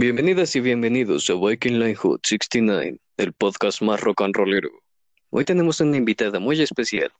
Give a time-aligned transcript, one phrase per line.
[0.00, 4.70] Bienvenidas y bienvenidos a Viking Line Hood 69, el podcast más rock and rollero.
[5.28, 7.12] Hoy tenemos una invitada muy especial.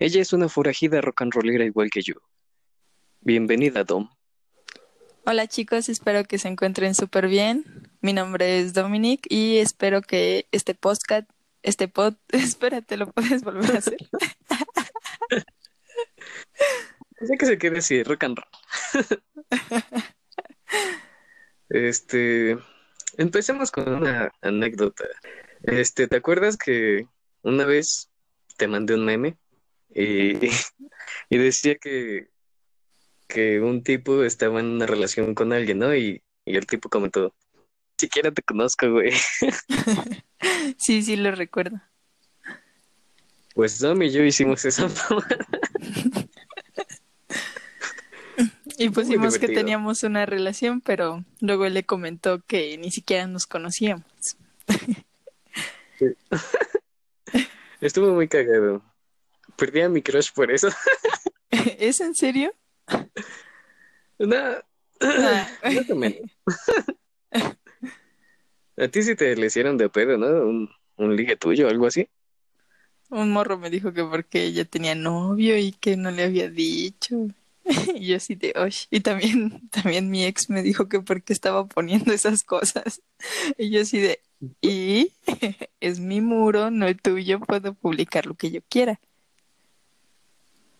[0.00, 2.14] Ella es una forajida rock and rollera igual que yo.
[3.20, 4.10] Bienvenida, Dom.
[5.24, 7.92] Hola chicos, espero que se encuentren súper bien.
[8.00, 11.30] Mi nombre es Dominic y espero que este podcast,
[11.62, 13.98] este pod, espérate, lo puedes volver a hacer.
[17.20, 18.50] sé que se quiere decir rock and roll.
[21.76, 22.58] este,
[23.16, 25.04] empecemos con una anécdota.
[25.62, 27.06] Este, ¿te acuerdas que
[27.42, 28.10] una vez
[28.56, 29.36] te mandé un meme
[29.94, 30.38] y,
[31.30, 32.28] y decía que
[33.26, 35.94] que un tipo estaba en una relación con alguien, ¿no?
[35.94, 37.34] Y, y el tipo comentó,
[37.98, 39.12] siquiera te conozco, güey.
[40.78, 41.80] sí, sí, lo recuerdo.
[43.54, 44.88] Pues Dom y yo hicimos eso.
[48.78, 53.46] y pusimos que teníamos una relación, pero luego él le comentó que ni siquiera nos
[53.46, 54.04] conocíamos.
[57.80, 58.82] Estuvo muy cagado.
[59.56, 60.68] Perdí a mi crush por eso.
[61.50, 62.52] ¿Es en serio?
[64.18, 64.36] No,
[65.00, 65.48] ah.
[68.78, 70.26] A ti sí te le hicieron de pedo, ¿no?
[70.26, 72.08] Un, un ligue tuyo, algo así.
[73.08, 77.28] Un morro me dijo que porque ella tenía novio y que no le había dicho.
[77.94, 78.86] y yo así de, oye.
[78.90, 83.02] Y también, también mi ex me dijo que porque estaba poniendo esas cosas.
[83.58, 84.20] y yo así de,
[84.60, 85.12] y
[85.80, 89.00] es mi muro, no el tuyo, puedo publicar lo que yo quiera.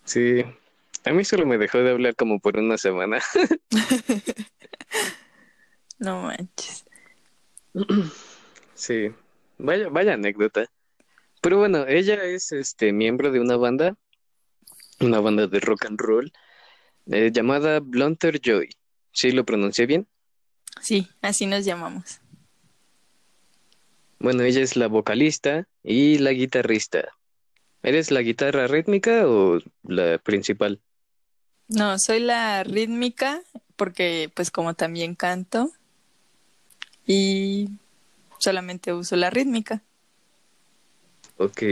[0.05, 0.45] Sí,
[1.05, 3.19] a mí solo me dejó de hablar como por una semana.
[5.99, 6.85] no manches.
[8.75, 9.11] Sí,
[9.59, 10.67] vaya, vaya anécdota.
[11.41, 13.97] Pero bueno, ella es este miembro de una banda,
[15.01, 16.33] una banda de rock and roll,
[17.07, 18.71] eh, llamada Blunter Joy.
[19.13, 20.07] ¿Sí lo pronuncié bien?
[20.83, 22.21] Sí, así nos llamamos.
[24.19, 27.09] Bueno, ella es la vocalista y la guitarrista.
[27.83, 30.81] ¿Eres la guitarra rítmica o la principal?
[31.69, 33.43] No, soy la rítmica
[33.77, 35.71] porque pues como también canto
[37.07, 37.69] y
[38.39, 39.83] solamente uso la rítmica.
[41.37, 41.63] Ok,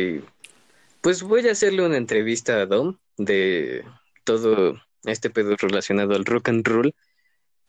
[1.00, 3.84] pues voy a hacerle una entrevista a Dom de
[4.25, 6.95] todo este pedo relacionado al rock and roll.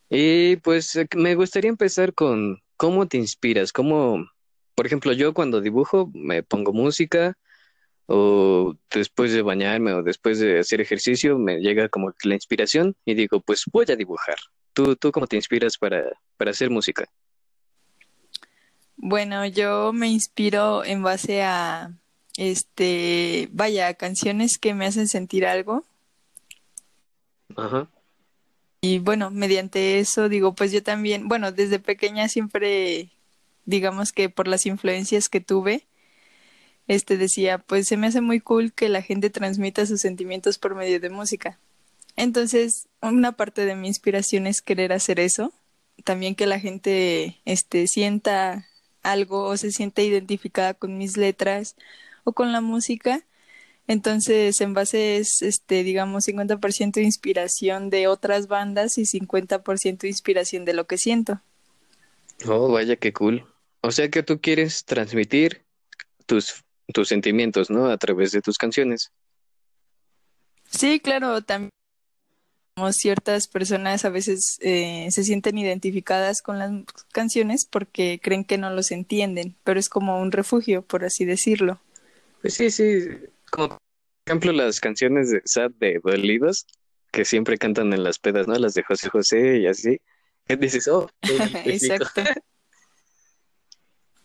[0.08, 4.28] Y pues eh, me gustaría empezar con cómo te inspiras, cómo,
[4.74, 7.36] por ejemplo, yo cuando dibujo me pongo música
[8.06, 13.14] o después de bañarme o después de hacer ejercicio me llega como la inspiración y
[13.14, 14.36] digo, pues voy a dibujar.
[14.72, 16.04] ¿Tú, tú cómo te inspiras para,
[16.36, 17.08] para hacer música?
[18.96, 21.90] Bueno, yo me inspiro en base a,
[22.36, 25.84] este, vaya, canciones que me hacen sentir algo.
[27.56, 27.88] Ajá.
[28.80, 33.10] Y bueno, mediante eso digo, pues yo también, bueno, desde pequeña siempre,
[33.64, 35.86] digamos que por las influencias que tuve,
[36.86, 40.74] este decía, pues se me hace muy cool que la gente transmita sus sentimientos por
[40.74, 41.58] medio de música.
[42.14, 45.52] Entonces, una parte de mi inspiración es querer hacer eso,
[46.04, 48.68] también que la gente este sienta
[49.02, 51.76] algo o se sienta identificada con mis letras
[52.24, 53.24] o con la música.
[53.88, 60.74] Entonces, en base es, este, digamos, 50% inspiración de otras bandas y 50% inspiración de
[60.74, 61.40] lo que siento.
[62.46, 63.46] Oh, vaya, qué cool.
[63.80, 65.64] O sea que tú quieres transmitir
[66.26, 67.90] tus tus sentimientos, ¿no?
[67.90, 69.10] A través de tus canciones.
[70.70, 71.70] Sí, claro, también
[72.92, 76.70] ciertas personas a veces eh, se sienten identificadas con las
[77.12, 81.80] canciones porque creen que no los entienden, pero es como un refugio, por así decirlo.
[82.42, 83.00] Pues sí, sí,
[83.50, 83.78] como por
[84.26, 86.66] ejemplo las canciones de Sad de Dolidos,
[87.12, 88.54] que siempre cantan en las pedas, ¿no?
[88.56, 90.00] Las de José José y así.
[90.58, 91.08] Dices, oh,
[91.64, 92.22] exacto.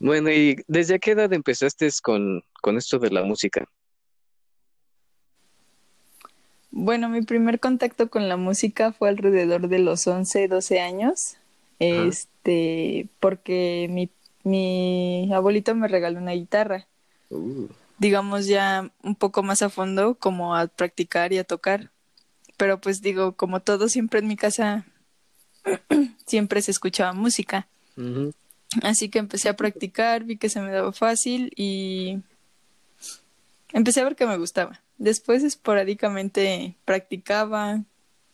[0.04, 3.68] Bueno, ¿y desde qué edad empezaste con, con esto de la música?
[6.72, 11.38] Bueno, mi primer contacto con la música fue alrededor de los 11, 12 años.
[11.78, 14.10] Este, porque mi,
[14.44, 16.88] mi abuelito me regaló una guitarra.
[17.30, 17.68] Uh.
[18.02, 21.92] Digamos ya un poco más a fondo, como a practicar y a tocar.
[22.58, 24.88] Pero pues digo, como todo siempre en mi casa,
[26.26, 27.68] siempre se escuchaba música.
[28.82, 32.18] Así que empecé a practicar, vi que se me daba fácil y
[33.72, 34.82] empecé a ver que me gustaba.
[34.98, 37.84] Después esporádicamente practicaba,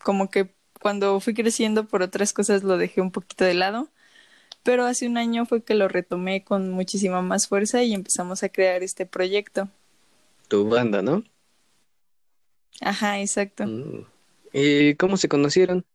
[0.01, 0.49] como que
[0.79, 3.89] cuando fui creciendo por otras cosas lo dejé un poquito de lado,
[4.67, 8.49] pero hace un año fue que lo retomé con muchísima más fuerza y empezamos a
[8.49, 9.69] crear este proyecto.
[10.49, 11.23] Tu banda, ¿no?
[12.81, 13.65] Ajá, exacto.
[13.65, 14.05] Mm.
[14.51, 15.85] ¿Y cómo se conocieron?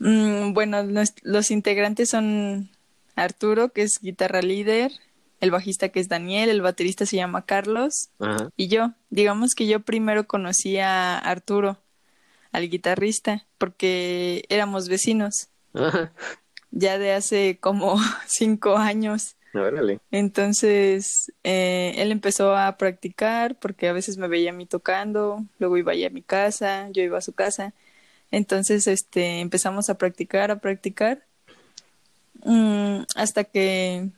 [0.00, 0.82] Mm, bueno,
[1.22, 2.70] los integrantes son
[3.14, 4.90] Arturo, que es guitarra líder,
[5.38, 8.08] el bajista que es Daniel, el baterista se llama Carlos
[8.56, 8.94] y yo.
[9.10, 11.78] Digamos que yo primero conocí a Arturo,
[12.50, 15.50] al guitarrista, porque éramos vecinos.
[16.72, 19.36] Ya de hace como cinco años.
[20.12, 25.76] Entonces, eh, él empezó a practicar porque a veces me veía a mí tocando, luego
[25.76, 27.74] iba a mi casa, yo iba a su casa.
[28.30, 31.24] Entonces, este, empezamos a practicar, a practicar,
[32.44, 34.08] mm, hasta que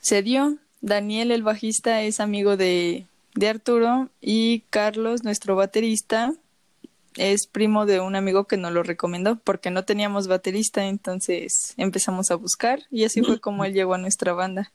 [0.00, 0.56] se dio.
[0.80, 6.32] Daniel, el bajista, es amigo de, de Arturo y Carlos, nuestro baterista,
[7.16, 12.30] es primo de un amigo que nos lo recomendó porque no teníamos baterista, entonces empezamos
[12.30, 14.72] a buscar y así fue como él llegó a nuestra banda.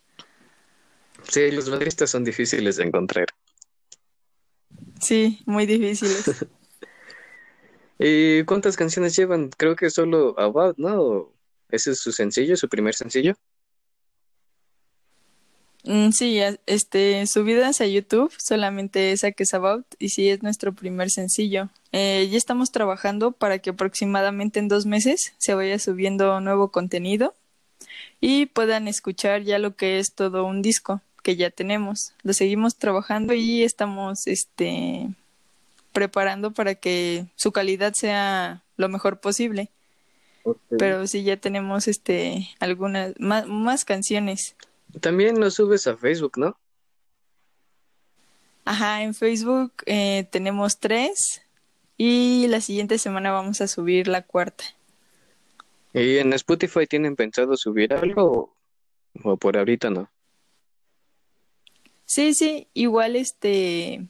[1.30, 3.28] Sí, los bateristas son difíciles de encontrar.
[5.00, 6.46] Sí, muy difíciles.
[8.00, 9.50] ¿Y cuántas canciones llevan?
[9.50, 11.32] Creo que solo About, ¿no?
[11.70, 13.36] ¿Ese es su sencillo, su primer sencillo?
[15.86, 20.74] Mm, sí, este, subidas a YouTube, solamente esa que es About, y sí es nuestro
[20.74, 21.70] primer sencillo.
[21.92, 27.36] Eh, ya estamos trabajando para que aproximadamente en dos meses se vaya subiendo nuevo contenido
[28.20, 32.14] y puedan escuchar ya lo que es todo un disco que ya tenemos.
[32.24, 35.10] Lo seguimos trabajando y estamos, este,
[35.94, 39.70] preparando para que su calidad sea lo mejor posible.
[40.78, 44.56] Pero sí ya tenemos este algunas más, más canciones.
[45.02, 46.58] También lo subes a Facebook, ¿no?
[48.66, 51.42] Ajá, en Facebook eh, tenemos tres
[51.98, 54.64] y la siguiente semana vamos a subir la cuarta.
[55.94, 58.56] ¿Y en Spotify tienen pensado subir algo
[59.24, 60.10] o por ahorita no?
[62.06, 64.08] Sí, sí, igual este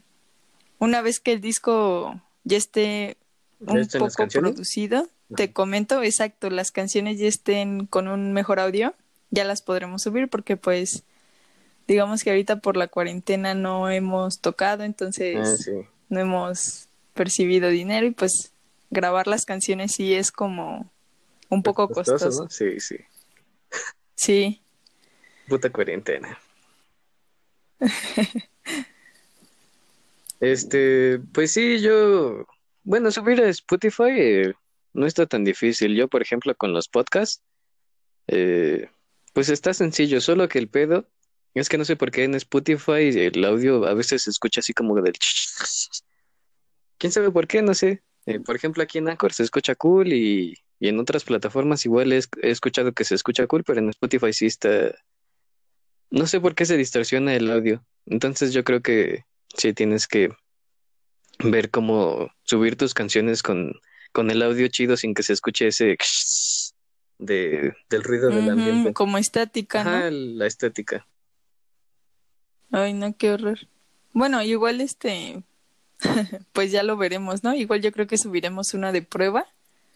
[0.80, 3.18] una vez que el disco ya esté
[3.60, 8.94] un poco producido, te comento, exacto, las canciones ya estén con un mejor audio,
[9.36, 11.04] ya las podremos subir porque pues
[11.88, 18.08] digamos que ahorita por la cuarentena no hemos tocado, entonces ah, no hemos percibido dinero
[18.08, 18.52] y pues
[18.90, 20.90] grabar las canciones sí es como
[21.50, 22.50] un poco costoso.
[22.50, 22.98] Sí, sí.
[24.16, 24.62] Sí.
[25.48, 26.40] Puta cuarentena.
[30.42, 32.46] Este, pues sí, yo,
[32.84, 34.54] bueno, subir a Spotify eh,
[34.94, 35.96] no está tan difícil.
[35.96, 37.42] Yo, por ejemplo, con los podcasts,
[38.28, 38.90] eh,
[39.36, 41.08] pues está sencillo, solo que el pedo
[41.54, 44.74] es que no sé por qué en Spotify el audio a veces se escucha así
[44.74, 45.14] como del...
[46.98, 47.62] ¿Quién sabe por qué?
[47.62, 48.02] No sé.
[48.26, 52.12] Eh, por ejemplo, aquí en Anchor se escucha cool y, y en otras plataformas igual
[52.14, 54.96] he, escuchado que se escucha cool, pero en Spotify sí está...
[56.10, 57.86] No sé por qué se distorsiona el audio.
[58.06, 59.26] Entonces yo creo que
[59.58, 60.30] Sí, tienes que
[61.40, 63.74] ver cómo subir tus canciones con,
[64.12, 65.98] con el audio chido sin que se escuche ese
[67.18, 68.94] de, del ruido del ambiente.
[68.94, 71.08] Como estática, Ajá, la estática.
[72.72, 73.60] Ay, no, qué horror.
[74.14, 75.44] Bueno, igual este,
[76.54, 77.54] pues ya lo veremos, ¿no?
[77.54, 79.46] Igual yo creo que subiremos una de prueba.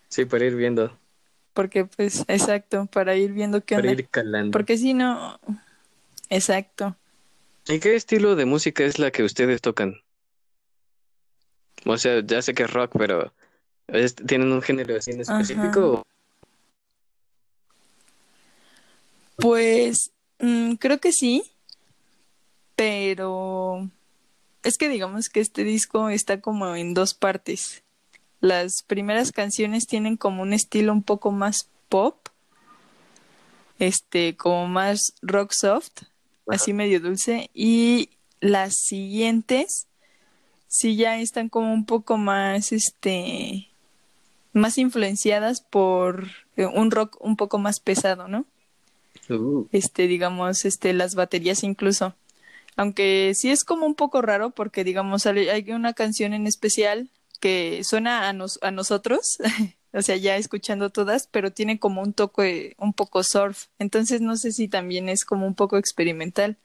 [0.09, 0.97] Sí, para ir viendo.
[1.53, 4.51] Porque, pues, exacto, para ir viendo qué Para ir calando.
[4.51, 5.39] Porque si no,
[6.29, 6.95] exacto.
[7.67, 9.95] ¿Y qué estilo de música es la que ustedes tocan?
[11.85, 13.33] O sea, ya sé que es rock, pero
[14.25, 16.03] ¿tienen un género así en específico?
[19.39, 21.43] Pues mm, creo que sí,
[22.75, 23.89] pero
[24.63, 27.83] es que digamos que este disco está como en dos partes.
[28.41, 32.27] Las primeras canciones tienen como un estilo un poco más pop,
[33.79, 36.03] este, como más rock soft,
[36.47, 37.49] así medio dulce.
[37.53, 38.09] Y
[38.41, 39.87] las siguientes
[40.67, 43.69] sí ya están como un poco más, este,
[44.51, 46.27] más influenciadas por
[46.57, 48.45] eh, un rock un poco más pesado, ¿no?
[49.29, 49.67] Uh.
[49.71, 52.15] Este, digamos, este, las baterías incluso.
[52.75, 57.09] Aunque sí es como un poco raro porque, digamos, hay una canción en especial
[57.39, 59.37] que suena a, nos, a nosotros,
[59.93, 63.65] o sea, ya escuchando todas, pero tiene como un toque un poco surf.
[63.79, 66.57] Entonces no sé si también es como un poco experimental.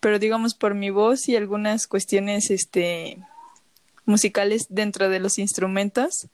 [0.00, 3.18] Pero digamos por mi voz y algunas cuestiones este
[4.04, 6.26] musicales dentro de los instrumentos,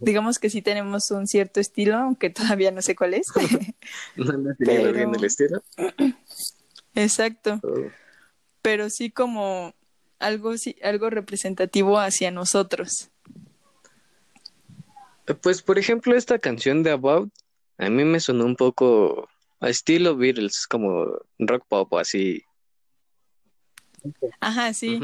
[0.00, 3.28] digamos que sí tenemos un cierto estilo, aunque todavía no sé cuál es.
[4.16, 4.92] no, no pero...
[4.92, 5.62] bien el estilo.
[6.94, 7.60] Exacto.
[7.62, 7.90] Oh.
[8.62, 9.74] Pero sí como
[10.18, 13.10] algo, algo representativo hacia nosotros.
[15.40, 17.32] Pues, por ejemplo, esta canción de About,
[17.78, 19.28] a mí me sonó un poco
[19.60, 21.06] a estilo Beatles, como
[21.38, 22.42] rock pop o así.
[24.40, 25.00] Ajá, sí.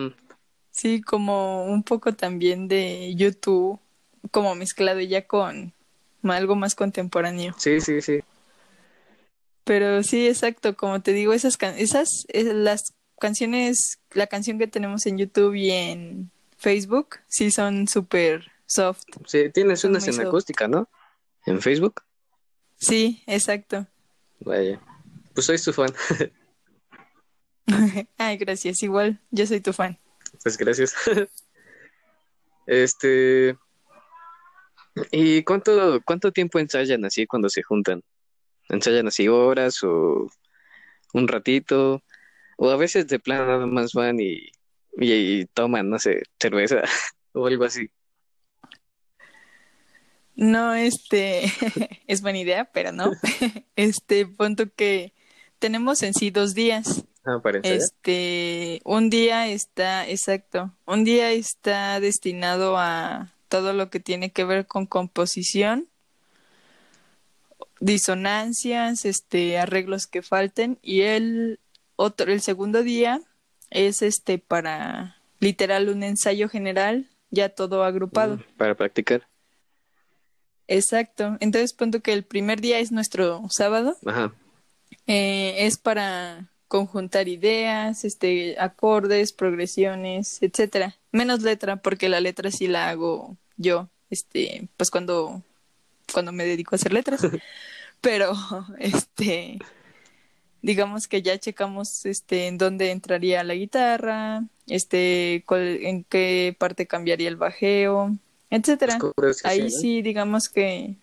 [0.70, 3.80] Sí, como un poco también de YouTube,
[4.30, 5.72] como mezclado ya con,
[6.22, 7.54] algo más contemporáneo.
[7.58, 8.20] Sí, sí, sí.
[9.64, 15.18] Pero sí, exacto, como te digo, esas, esas, las canciones, la canción que tenemos en
[15.18, 19.02] YouTube y en Facebook, sí son súper soft.
[19.26, 20.88] Sí, tienes una escena acústica, ¿no?
[21.44, 22.02] En Facebook.
[22.78, 23.86] Sí, exacto.
[24.40, 24.80] Vaya,
[25.34, 25.92] pues soy tu fan.
[28.18, 29.98] Ay, gracias, igual, yo soy tu fan.
[30.42, 30.94] Pues gracias.
[32.66, 33.56] este,
[35.10, 38.02] ¿y cuánto, cuánto tiempo ensayan así cuando se juntan?
[38.68, 40.30] ensayan así horas o
[41.14, 42.02] un ratito,
[42.56, 44.50] o a veces de plano nada más van y,
[44.98, 46.82] y, toman, no sé, cerveza
[47.32, 47.90] o algo así.
[50.34, 51.44] No, este,
[52.06, 53.12] es buena idea, pero no.
[53.76, 55.14] Este, punto que
[55.60, 57.04] tenemos en sí dos días.
[57.24, 57.76] Ah, parece.
[57.76, 64.44] Este, un día está, exacto, un día está destinado a todo lo que tiene que
[64.44, 65.88] ver con composición
[67.80, 71.60] disonancias, este, arreglos que falten y el
[71.96, 73.20] otro, el segundo día
[73.70, 78.36] es este para literal un ensayo general, ya todo agrupado.
[78.36, 79.28] Mm, para practicar.
[80.66, 81.36] Exacto.
[81.40, 83.96] Entonces, punto que el primer día es nuestro sábado.
[84.04, 84.34] Ajá.
[85.06, 90.97] Eh, es para conjuntar ideas, este, acordes, progresiones, etcétera.
[91.12, 95.42] Menos letra, porque la letra sí la hago yo, este, pues cuando
[96.12, 97.20] cuando me dedico a hacer letras.
[98.00, 98.32] Pero,
[98.78, 99.58] este,
[100.62, 107.28] digamos que ya checamos este en dónde entraría la guitarra, este, en qué parte cambiaría
[107.28, 108.16] el bajeo,
[108.50, 108.98] etcétera.
[109.44, 110.96] Ahí sí, digamos que,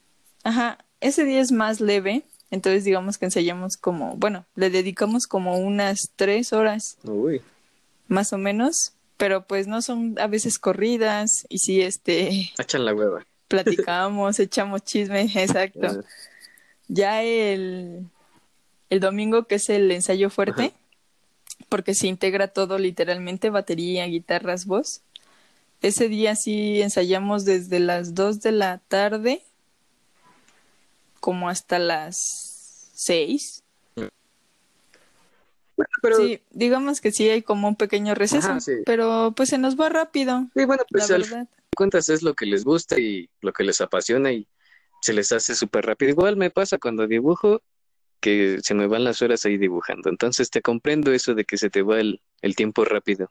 [0.43, 5.57] ajá, ese día es más leve, entonces digamos que ensayamos como, bueno, le dedicamos como
[5.57, 7.41] unas tres horas, Uy.
[8.07, 12.51] más o menos, pero pues no son a veces corridas y sí, este.
[12.59, 16.03] Echan la hueva platicamos, echamos chisme, exacto.
[16.87, 18.07] Ya el,
[18.89, 20.73] el domingo, que es el ensayo fuerte,
[21.69, 25.01] porque se integra todo literalmente, batería, guitarras, voz.
[25.81, 29.43] Ese día sí ensayamos desde las 2 de la tarde
[31.19, 33.63] como hasta las 6.
[36.01, 36.17] Pero...
[36.17, 40.47] Sí, digamos que sí hay como un pequeño receso, pero pues se nos va rápido.
[40.55, 43.81] Sí, bueno, pues la verdad cuentas es lo que les gusta y lo que les
[43.81, 44.47] apasiona y
[45.01, 46.09] se les hace súper rápido.
[46.09, 47.61] Igual me pasa cuando dibujo
[48.19, 50.09] que se me van las horas ahí dibujando.
[50.09, 52.19] Entonces te comprendo eso de que se te va el,
[52.55, 53.29] tiempo rápido.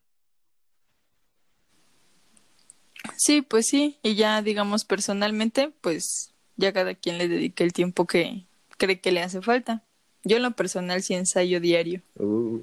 [3.17, 8.07] Sí, pues sí, y ya digamos personalmente, pues ya cada quien le dedica el tiempo
[8.07, 8.47] que
[8.79, 9.83] cree que le hace falta.
[10.25, 12.03] Yo en lo personal sí ensayo diario.
[12.17, 12.61] Uh,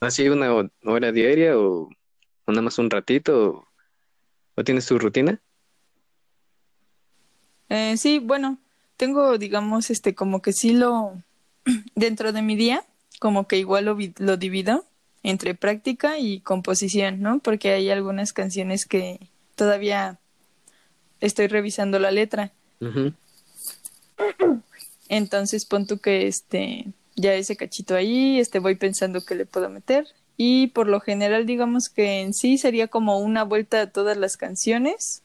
[0.00, 1.90] ¿Así una hora diaria o
[2.46, 3.66] nada más un ratito?
[4.54, 5.40] ¿O tienes tu rutina?
[7.68, 8.58] Eh, sí, bueno,
[8.96, 11.22] tengo, digamos, este, como que sí lo,
[11.94, 12.84] dentro de mi día,
[13.20, 14.84] como que igual lo, lo divido
[15.22, 17.40] entre práctica y composición, ¿no?
[17.40, 19.20] Porque hay algunas canciones que
[19.54, 20.18] todavía
[21.20, 22.52] estoy revisando la letra.
[25.08, 26.86] Entonces pon tú que este
[27.16, 31.46] ya ese cachito ahí, este voy pensando que le puedo meter y por lo general
[31.46, 35.22] digamos que en sí sería como una vuelta a todas las canciones.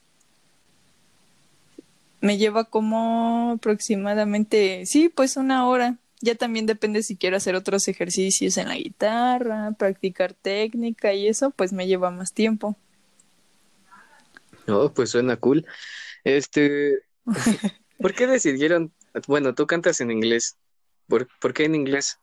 [2.20, 5.98] Me lleva como aproximadamente, sí, pues una hora.
[6.20, 11.50] Ya también depende si quiero hacer otros ejercicios en la guitarra, practicar técnica y eso,
[11.50, 12.76] pues me lleva más tiempo.
[14.66, 15.66] Oh, pues suena cool.
[16.24, 17.00] Este,
[17.98, 18.90] ¿por qué decidieron?
[19.26, 20.56] Bueno, tú cantas en inglés.
[21.08, 22.18] ¿Por, ¿por qué en inglés?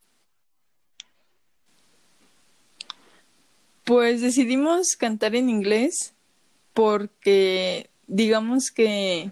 [3.84, 6.14] Pues decidimos cantar en inglés
[6.74, 9.32] porque digamos que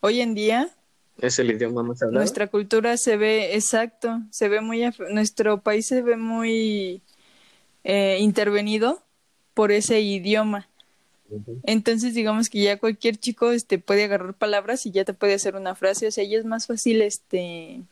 [0.00, 0.70] hoy en día
[1.20, 2.20] es el idioma más hablado.
[2.20, 7.02] Nuestra cultura se ve, exacto, se ve muy, nuestro país se ve muy
[7.84, 9.02] eh, intervenido
[9.52, 10.69] por ese idioma.
[11.64, 15.56] Entonces, digamos que ya cualquier chico este, puede agarrar palabras y ya te puede hacer
[15.56, 17.82] una frase, o sea, ya es más fácil este,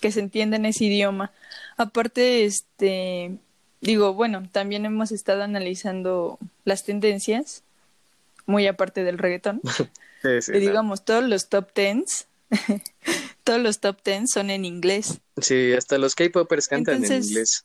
[0.00, 1.32] que se entienda en ese idioma.
[1.76, 3.38] Aparte, este,
[3.80, 7.62] digo, bueno, también hemos estado analizando las tendencias,
[8.46, 9.60] muy aparte del reggaetón.
[10.24, 12.26] y digamos, todos los top tens,
[13.44, 15.20] todos los top tens son en inglés.
[15.40, 17.64] Sí, hasta los K-popers cantan en inglés.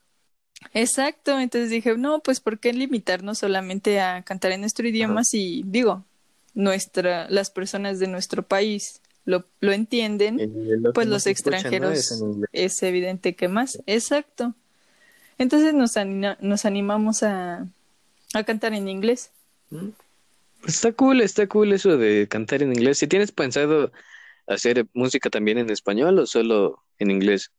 [0.74, 5.64] Exacto, entonces dije, no, pues ¿por qué limitarnos solamente a cantar en nuestro idioma si,
[5.66, 6.06] digo,
[6.54, 12.12] nuestra, las personas de nuestro país lo, lo entienden, pues los extranjeros
[12.52, 13.80] es evidente que más.
[13.86, 14.56] Exacto.
[15.38, 15.94] Entonces nos,
[16.40, 17.68] nos animamos a,
[18.34, 19.32] a cantar en inglés.
[20.66, 22.98] Está cool, está cool eso de cantar en inglés.
[22.98, 23.92] Si tienes pensado
[24.48, 27.52] hacer música también en español o solo en inglés?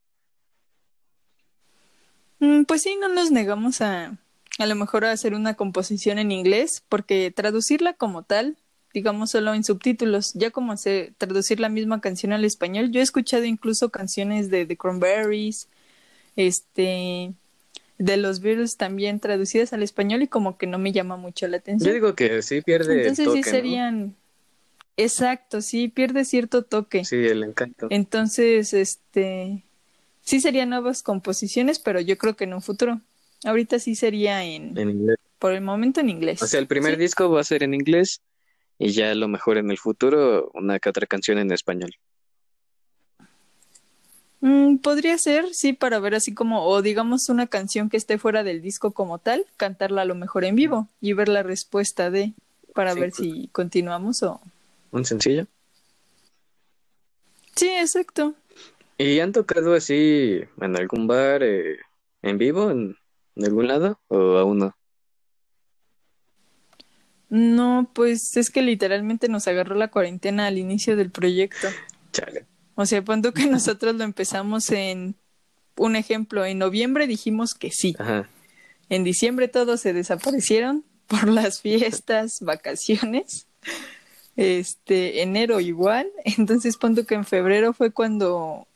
[2.43, 4.19] Mm, pues sí, no nos negamos a
[4.59, 8.57] a lo mejor a hacer una composición en inglés, porque traducirla como tal,
[8.93, 13.03] digamos solo en subtítulos, ya como se traducir la misma canción al español, yo he
[13.03, 15.69] escuchado incluso canciones de The Cranberries,
[16.37, 17.33] este
[17.99, 21.59] de los Beatles también traducidas al español y como que no me llama mucho la
[21.59, 21.89] atención.
[21.89, 24.17] Yo digo que sí pierde Entonces sí serían
[24.97, 27.05] Exacto, sí pierde cierto toque.
[27.05, 27.87] Sí, el encanto.
[27.91, 29.63] Entonces, este
[30.23, 33.01] sí serían nuevas composiciones, pero yo creo que en un futuro.
[33.45, 35.17] Ahorita sí sería en, En inglés.
[35.39, 36.43] por el momento en inglés.
[36.43, 37.01] O sea, el primer Sí.
[37.01, 38.21] disco va a ser en inglés
[38.79, 41.95] y ya a lo mejor en el futuro una que otra canción en español.
[44.41, 48.43] Mm, podría ser, sí, para ver así como, o digamos una canción que esté fuera
[48.43, 52.33] del disco como tal, cantarla a lo mejor en vivo y ver la respuesta de,
[52.75, 53.17] para Sí, ver pues.
[53.29, 54.41] si continuamos o...
[54.91, 55.47] Un sencillo.
[57.55, 58.35] Sí, exacto.
[59.03, 61.79] ¿Y han tocado así en algún bar eh,
[62.23, 62.97] en vivo, en,
[63.35, 64.01] en algún lado?
[64.09, 64.77] ¿O aún no?
[67.29, 71.67] No, pues es que literalmente nos agarró la cuarentena al inicio del proyecto.
[72.13, 72.47] Chale.
[72.75, 75.17] O sea, cuando que nosotros lo empezamos en,
[75.77, 77.97] un ejemplo, en noviembre dijimos que sí.
[77.99, 78.29] Ajá.
[78.89, 83.49] En diciembre todos se desaparecieron por las fiestas, vacaciones.
[84.37, 86.11] Este, enero igual.
[86.25, 88.69] Entonces, punto que en febrero fue cuando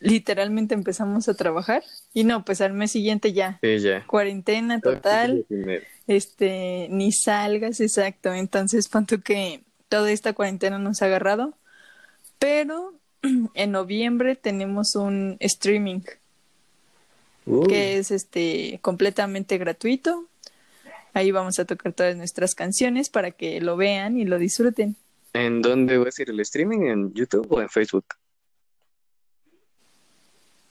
[0.00, 1.84] literalmente empezamos a trabajar.
[2.12, 3.58] Y no, pues al mes siguiente ya.
[3.62, 4.04] Sí, ya.
[4.06, 5.46] Cuarentena total.
[6.06, 8.34] Este, ni salgas, exacto.
[8.34, 11.54] Entonces, punto que toda esta cuarentena nos ha agarrado.
[12.38, 12.94] Pero
[13.54, 16.00] en noviembre tenemos un streaming
[17.68, 20.26] que es este completamente gratuito.
[21.12, 24.96] Ahí vamos a tocar todas nuestras canciones para que lo vean y lo disfruten.
[25.32, 26.86] ¿En dónde va a ser el streaming?
[26.86, 28.04] ¿En YouTube o en Facebook?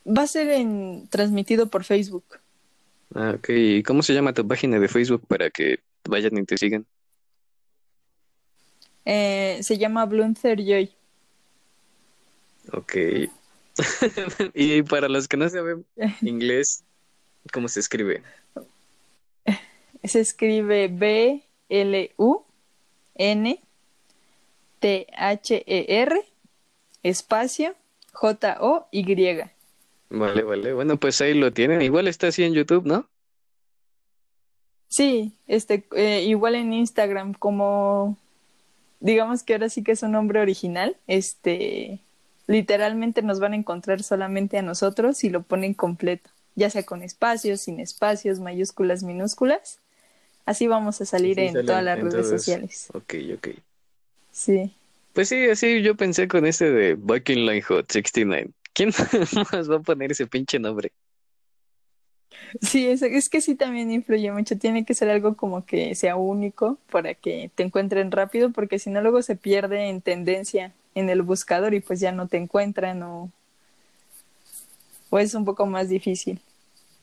[0.06, 2.25] Va a ser en, transmitido por Facebook.
[3.16, 3.50] Ah, ok.
[3.50, 6.85] ¿Y cómo se llama tu página de Facebook para que vayan y te sigan?
[9.05, 10.92] Eh, se llama Blunther Joy.
[12.72, 12.94] Ok.
[14.53, 15.85] Y para los que no saben
[16.22, 16.83] inglés,
[17.53, 18.24] ¿cómo se escribe?
[20.03, 22.44] Se escribe B L U
[23.16, 23.62] N
[24.79, 26.22] T H E R
[27.03, 27.75] espacio
[28.14, 29.50] J O Y.
[30.09, 30.74] Vale, vale.
[30.74, 31.81] Bueno, pues ahí lo tienen.
[31.81, 33.09] Igual está así en YouTube, ¿no?
[34.87, 38.17] Sí, este eh, igual en Instagram como
[39.00, 42.00] digamos que ahora sí que es un nombre original, este
[42.48, 47.03] literalmente nos van a encontrar solamente a nosotros si lo ponen completo, ya sea con
[47.03, 49.79] espacios, sin espacios, mayúsculas, minúsculas.
[50.45, 52.89] Así vamos a salir Sí, en sale todas las en redes sociales.
[52.93, 53.50] Ok, ok.
[54.31, 54.74] Sí.
[55.13, 58.51] Pues sí, así yo pensé con ese de Bucking Line Hot 69.
[58.74, 58.90] ¿Quién
[59.51, 60.92] más va a poner ese pinche nombre?
[62.62, 64.58] Sí, es, es que sí también influye mucho.
[64.58, 68.90] Tiene que ser algo como que sea único para que te encuentren rápido, porque si
[68.90, 73.03] no luego se pierde en tendencia en el buscador y pues ya no te encuentran
[73.03, 73.32] o,
[75.12, 76.40] o es un poco más difícil.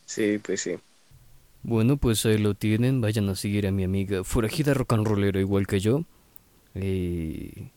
[0.06, 0.76] Sí, pues sí.
[1.62, 3.00] Bueno, pues ahí lo tienen.
[3.00, 6.04] Vayan a seguir a mi amiga Forajida Rock and Rollero igual que yo.
[6.74, 7.72] Eh,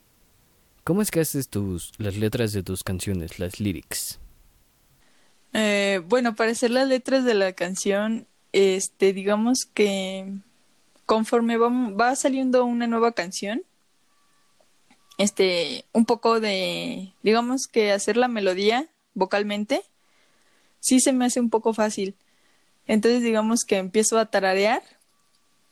[0.89, 4.17] ¿Cómo es que haces tus las letras de tus canciones, las lyrics?
[5.54, 10.34] Eh, bueno, para hacer las letras de la canción, este, digamos que
[11.06, 13.62] conforme va, saliendo una nueva canción,
[15.19, 19.84] este, un poco de, digamos que hacer la melodía vocalmente,
[20.80, 22.15] sí se me hace un poco fácil.
[22.88, 24.82] Entonces, digamos que empiezo a tararear.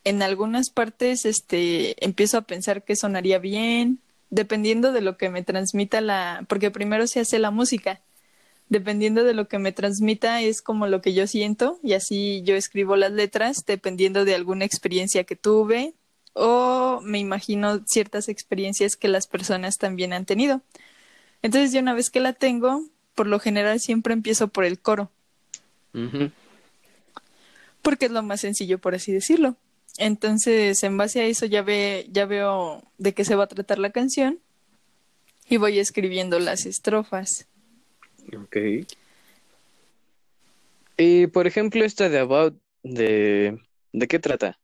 [0.04, 5.44] En algunas partes, este, empiezo a pensar que sonaría bien, dependiendo de lo que me
[5.44, 8.02] transmita la, porque primero se hace la música
[8.70, 12.56] dependiendo de lo que me transmita es como lo que yo siento y así yo
[12.56, 15.94] escribo las letras dependiendo de alguna experiencia que tuve
[16.34, 20.62] o me imagino ciertas experiencias que las personas también han tenido.
[21.42, 22.84] Entonces yo una vez que la tengo,
[23.16, 25.10] por lo general siempre empiezo por el coro,
[27.82, 29.56] porque es lo más sencillo por así decirlo.
[29.98, 33.80] Entonces, en base a eso ya ve, ya veo de qué se va a tratar
[33.80, 34.40] la canción
[35.50, 37.48] y voy escribiendo las estrofas.
[38.36, 38.58] Ok.
[40.98, 43.60] Y por ejemplo, esta de About, de,
[43.92, 44.60] ¿de qué trata?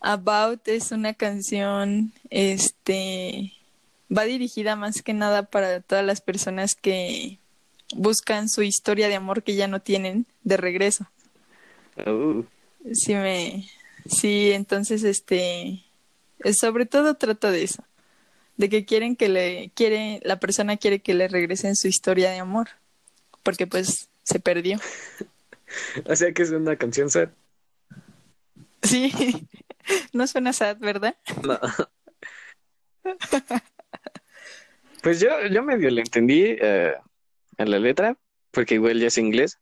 [0.00, 3.52] About es una canción, este,
[4.10, 7.38] va dirigida más que nada para todas las personas que
[7.94, 11.06] buscan su historia de amor que ya no tienen de regreso.
[12.06, 12.44] Uh,
[12.92, 13.68] Sí me,
[14.06, 15.84] sí, entonces, este,
[16.40, 17.84] Es- sobre todo trata de eso,
[18.56, 22.40] de que quieren que le quiere la persona quiere que le regresen su historia de
[22.40, 22.68] amor,
[23.44, 24.78] porque pues se perdió.
[26.06, 27.28] O sea que es una canción sad.
[28.82, 29.12] Sí.
[30.12, 31.16] No suena sad, ¿verdad?
[31.42, 31.58] No.
[35.02, 36.94] Pues yo, yo medio le entendí eh,
[37.58, 38.18] a la letra,
[38.50, 39.58] porque igual ya es inglés.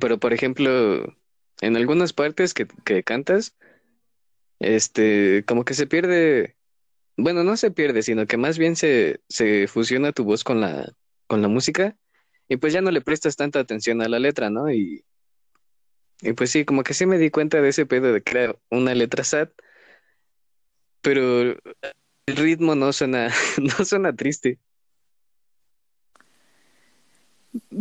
[0.00, 1.16] Pero por ejemplo,
[1.60, 3.56] en algunas partes que, que cantas,
[4.58, 6.56] este, como que se pierde,
[7.16, 10.92] bueno, no se pierde, sino que más bien se, se fusiona tu voz con la,
[11.26, 11.96] con la música,
[12.48, 14.70] y pues ya no le prestas tanta atención a la letra, ¿no?
[14.70, 15.04] Y,
[16.20, 18.56] y pues sí, como que sí me di cuenta de ese pedo de que era
[18.70, 19.48] una letra sad,
[21.00, 21.42] pero
[22.26, 23.28] el ritmo no suena,
[23.78, 24.58] no suena triste.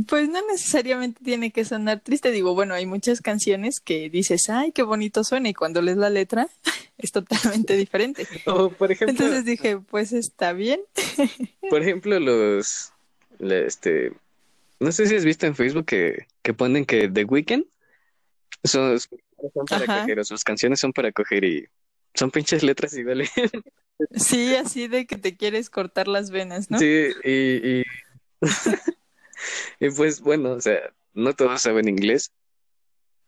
[0.08, 2.32] Pues no necesariamente tiene que sonar triste.
[2.32, 6.10] Digo, bueno, hay muchas canciones que dices, ay, qué bonito suena, y cuando lees la
[6.10, 6.48] letra
[6.98, 8.28] es totalmente diferente.
[8.46, 10.82] O por ejemplo, Entonces dije, pues está bien.
[11.70, 12.92] por ejemplo, los,
[13.40, 14.12] la- este,
[14.80, 17.66] no sé si has visto en Facebook que, que ponen que The Weeknd
[18.64, 20.02] son, son para Ajá.
[20.02, 21.66] coger, o sus canciones son para coger y
[22.14, 23.30] son pinches letras iguales.
[24.14, 26.80] Sí, así de que te quieres cortar las venas, ¿no?
[26.80, 27.84] Sí, y, y,
[29.80, 30.80] y pues bueno, o sea,
[31.14, 32.32] no todos saben inglés.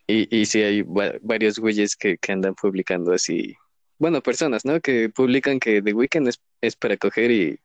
[0.07, 3.55] Y, y sí hay va- varios güeyes que, que andan publicando así,
[3.99, 4.79] bueno, personas, ¿no?
[4.81, 7.59] Que publican que The Weeknd es, es para coger y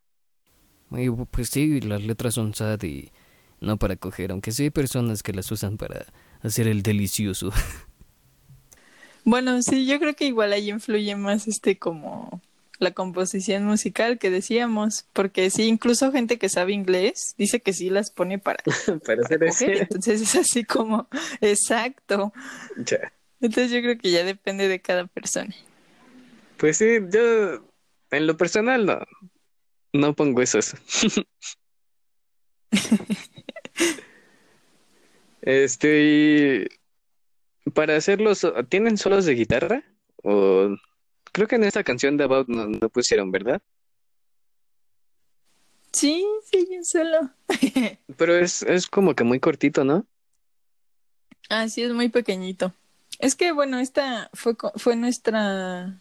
[0.92, 3.10] Y, pues sí, las letras son sad y
[3.60, 6.06] no para coger, aunque sí hay personas que las usan para
[6.42, 7.50] hacer el delicioso.
[9.24, 12.40] Bueno, sí, yo creo que igual ahí influye más este como
[12.82, 17.88] la composición musical que decíamos, porque sí, incluso gente que sabe inglés dice que sí
[17.90, 18.62] las pone para,
[19.06, 19.64] para hacer eso.
[19.64, 21.08] coger, entonces es así como,
[21.40, 22.32] exacto.
[23.40, 25.54] Entonces yo creo que ya depende de cada persona.
[26.58, 27.64] Pues sí, yo
[28.10, 28.98] en lo personal no,
[29.92, 30.74] no pongo esos.
[35.44, 36.68] Este,
[37.64, 39.82] y para hacerlos, ¿tienen solos de guitarra?
[40.22, 40.76] O
[41.32, 43.60] creo que en esta canción de About no, no pusieron, ¿verdad?
[45.92, 47.30] Sí, sí, yo solo.
[48.16, 50.06] Pero es, es como que muy cortito, ¿no?
[51.50, 52.72] Ah, sí, es muy pequeñito.
[53.18, 56.00] Es que, bueno, esta fue, fue nuestra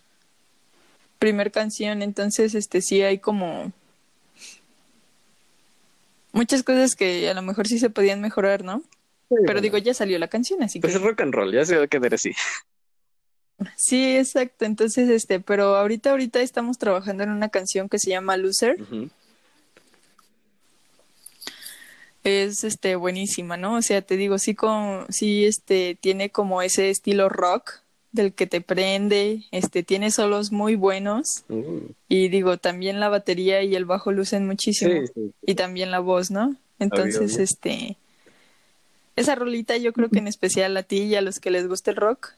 [1.19, 3.71] primer canción, entonces, este, sí hay como
[6.31, 8.81] muchas cosas que a lo mejor sí se podían mejorar, ¿no?
[9.45, 11.77] Pero digo, ya salió la canción, así Pues que es rock and roll, ya se
[11.77, 12.33] va a quedar así.
[13.77, 14.65] Sí, exacto.
[14.65, 18.77] Entonces, este, pero ahorita, ahorita estamos trabajando en una canción que se llama Loser.
[22.23, 23.75] Es, este, buenísima, ¿no?
[23.75, 28.45] O sea, te digo, sí, con, sí, este, tiene como ese estilo rock del que
[28.45, 31.43] te prende, este, tiene solos muy buenos.
[31.49, 35.07] Uh, Y digo, también la batería y el bajo lucen muchísimo.
[35.07, 35.33] sí, sí.
[35.45, 36.55] Y también la voz, ¿no?
[36.77, 37.43] Entonces, obvio.
[37.43, 37.97] este.
[39.15, 41.91] Esa rolita, yo creo que en especial a ti y a los que les gusta
[41.91, 42.33] el rock,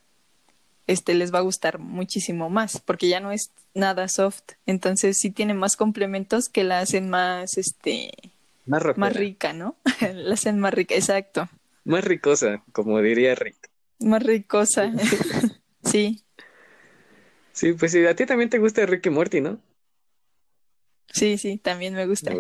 [0.88, 4.44] este les va a gustar muchísimo más, porque ya no es nada soft.
[4.66, 8.12] Entonces, sí tiene más complementos que la hacen más, este,
[8.66, 9.76] Más más rica, ¿no?
[10.14, 11.50] la hacen más rica, exacto.
[11.86, 13.70] Más ricosa, como diría Rick.
[14.00, 14.92] Más ricosa.
[15.84, 16.24] sí,
[17.54, 19.62] Sí, pues sí, a ti también te gusta Ricky Morty, ¿no?
[21.14, 22.34] sí, sí, también me gusta.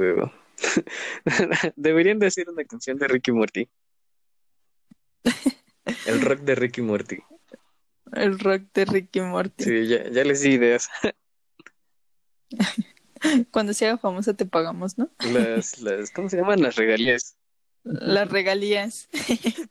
[1.75, 3.69] Deberían de hacer una canción de Ricky Morty.
[6.07, 7.19] El rock de Ricky Morty.
[8.15, 9.63] El rock de Ricky Morty.
[9.63, 10.89] Sí, ya, ya les di ideas.
[13.51, 15.09] Cuando se haga famosa te pagamos, ¿no?
[15.31, 16.61] Las, las, ¿cómo se llaman?
[16.61, 17.37] Las regalías.
[17.83, 19.09] Las regalías.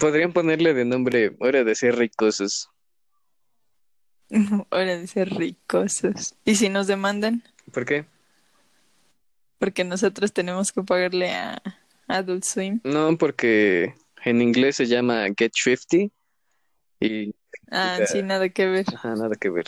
[0.00, 2.70] Podrían ponerle de nombre Hora de ser ricosos.
[4.70, 6.34] Hora de ser ricosos.
[6.44, 7.44] ¿Y si nos demandan?
[7.72, 8.06] ¿Por qué?
[9.58, 11.62] Porque nosotros tenemos que pagarle a
[12.08, 12.80] Adult Swim.
[12.82, 16.10] No, porque en inglés se llama Get Thrifty
[17.06, 17.34] y
[17.70, 18.86] Ah, sí, nada que ver.
[18.94, 19.66] ajá, nada que ver.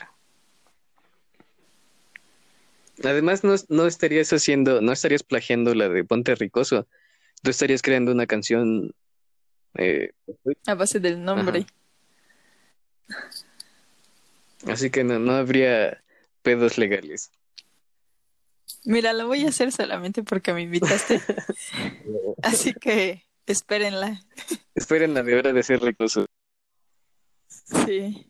[3.05, 6.87] Además, no, no estarías haciendo, no estarías plagiando la de Ponte Ricoso.
[7.43, 8.95] Tú estarías creando una canción
[9.75, 10.13] eh,
[10.67, 11.67] A base del nombre.
[14.67, 16.03] así que no, no habría
[16.43, 17.31] pedos legales.
[18.85, 21.21] Mira, la voy a hacer solamente porque me invitaste.
[22.43, 24.21] Así que espérenla.
[24.75, 26.27] Esperen la de hora de ser ricoso.
[27.67, 28.27] Sí.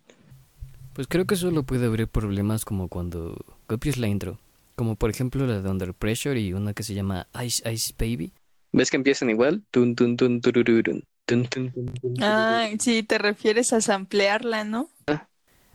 [0.94, 4.38] Pues creo que solo puede haber problemas como cuando copias la intro.
[4.76, 8.32] Como por ejemplo la de Under Pressure y una que se llama Ice Ice Baby.
[8.72, 9.62] ¿Ves que empiezan igual?
[9.70, 11.04] Tun, tun, tun, turururun.
[11.24, 14.90] Tun, tun, tun, tun, Ah, sí, te refieres a samplearla, ¿no?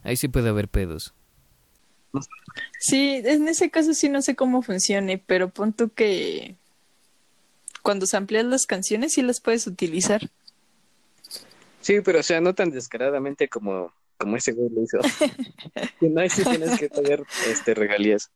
[0.03, 1.13] ahí sí puede haber pedos.
[2.79, 6.55] Sí, en ese caso sí no sé cómo funcione, pero pon tú que
[7.81, 10.29] cuando se amplían las canciones sí las puedes utilizar.
[11.81, 14.97] Sí, pero o sea, no tan descaradamente como, como ese güey lo hizo.
[16.01, 18.31] no, ahí sí tienes que pagar este, regalías.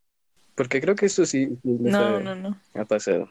[0.55, 2.60] Porque creo que eso sí, no, no, no.
[2.73, 3.29] ha pasado.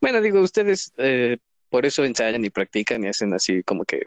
[0.00, 4.06] Bueno, digo, ustedes eh, por eso ensayan y practican y hacen así como que,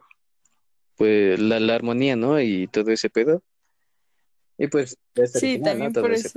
[0.95, 2.39] pues, la, la armonía, ¿no?
[2.41, 3.43] Y todo ese pedo.
[4.57, 4.97] Y pues,
[5.33, 6.29] sí, también por eso.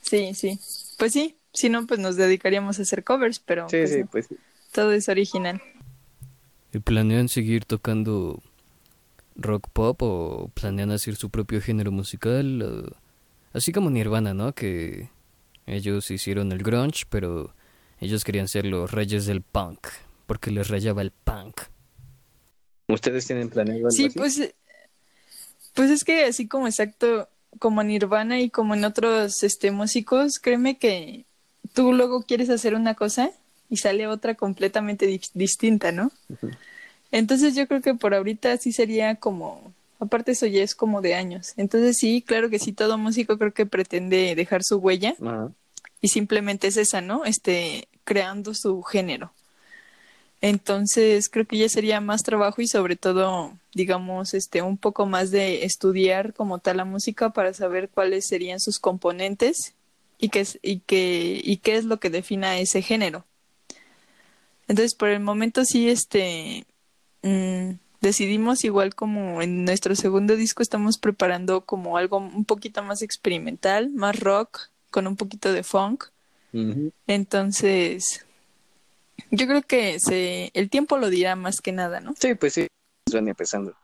[0.00, 0.58] Sí, sí.
[0.98, 4.28] Pues sí, si no, pues nos dedicaríamos a hacer covers, pero sí, pues, sí, pues
[4.72, 5.62] todo es original.
[6.76, 8.42] ¿Y planean seguir tocando
[9.34, 12.94] rock pop o planean hacer su propio género musical?
[13.54, 14.54] Así como Nirvana, ¿no?
[14.54, 15.08] Que
[15.64, 17.54] ellos hicieron el grunge, pero
[17.98, 19.86] ellos querían ser los reyes del punk,
[20.26, 21.62] porque les rayaba el punk.
[22.88, 24.18] ¿Ustedes tienen planeado algo Sí, así?
[24.18, 24.54] pues
[25.72, 30.76] pues es que así como exacto, como Nirvana y como en otros este, músicos, créeme
[30.76, 31.24] que
[31.72, 33.30] tú luego quieres hacer una cosa
[33.70, 36.10] y sale otra completamente di- distinta, ¿no?
[37.12, 41.14] Entonces yo creo que por ahorita sí sería como, aparte eso ya es como de
[41.14, 41.54] años.
[41.56, 45.14] Entonces sí, claro que sí, todo músico creo que pretende dejar su huella
[46.00, 47.24] y simplemente es esa, ¿no?
[47.24, 49.32] Este, creando su género.
[50.42, 55.30] Entonces, creo que ya sería más trabajo y sobre todo, digamos, este, un poco más
[55.30, 59.74] de estudiar como tal la música para saber cuáles serían sus componentes
[60.18, 63.24] y qué es, y qué, y qué es lo que defina ese género.
[64.68, 66.66] Entonces, por el momento sí, este,
[67.22, 73.02] mm, decidimos igual como en nuestro segundo disco estamos preparando como algo un poquito más
[73.02, 76.04] experimental, más rock, con un poquito de funk.
[77.06, 78.24] Entonces,
[79.30, 82.14] yo creo que se, el tiempo lo dirá más que nada, ¿no?
[82.18, 82.66] Sí, pues sí,
[83.12, 83.76] van empezando.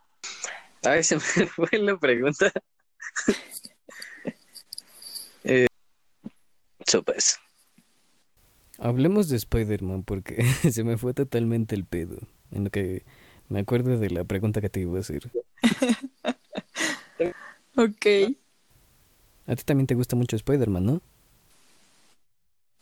[0.82, 2.50] Ay, se me fue la pregunta.
[5.44, 5.66] eh,
[6.86, 7.38] sopas.
[8.82, 12.16] Hablemos de Spider-Man porque se me fue totalmente el pedo.
[12.50, 13.04] En lo que
[13.48, 15.30] me acuerdo de la pregunta que te iba a hacer.
[17.74, 18.06] Ok.
[19.46, 21.00] A ti también te gusta mucho Spider-Man, ¿no?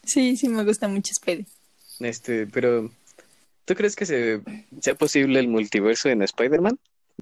[0.02, 1.46] Sí, sí me gusta mucho Spidey.
[2.00, 2.90] Este, pero
[3.66, 4.40] ¿tú crees que se,
[4.80, 6.78] sea posible el multiverso en Spider-Man?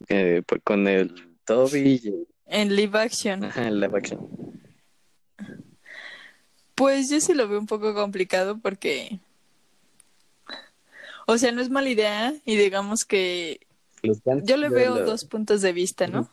[0.09, 3.45] Eh, por- con el Toby y En live action.
[3.45, 4.27] ajá, el live action.
[6.79, 9.19] Pues yo sí lo veo un poco complicado porque,
[11.27, 13.67] o sea, no es mala idea y digamos que
[14.45, 16.31] yo le veo dos puntos de vista, ¿no?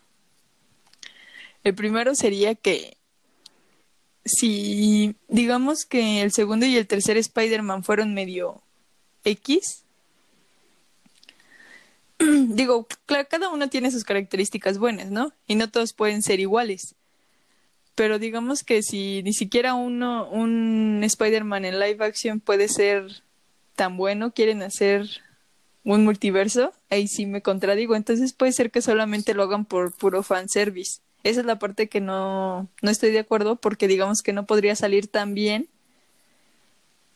[1.64, 2.96] El primero sería que
[4.24, 8.62] si digamos que el segundo y el tercer Spider-Man fueron medio
[9.24, 9.84] X,
[12.20, 15.34] digo, claro, cada uno tiene sus características buenas, ¿no?
[15.48, 16.94] Y no todos pueden ser iguales.
[17.96, 23.24] Pero digamos que si ni siquiera uno, un Spider-Man en live action puede ser
[23.76, 25.08] tan bueno, quieren hacer
[25.86, 27.96] un multiverso, ahí sí me contradigo.
[27.96, 31.00] Entonces puede ser que solamente lo hagan por puro fanservice.
[31.24, 34.76] Esa es la parte que no, no estoy de acuerdo porque digamos que no podría
[34.76, 35.68] salir tan bien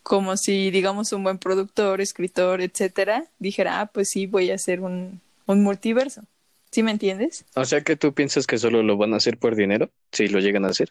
[0.02, 4.80] como si, digamos, un buen productor, escritor, etcétera, dijera, ah, pues sí, voy a hacer
[4.80, 6.24] un, un multiverso.
[6.72, 7.46] ¿Sí me entiendes?
[7.56, 10.40] O sea que tú piensas que solo lo van a hacer por dinero, si lo
[10.40, 10.90] llegan a hacer.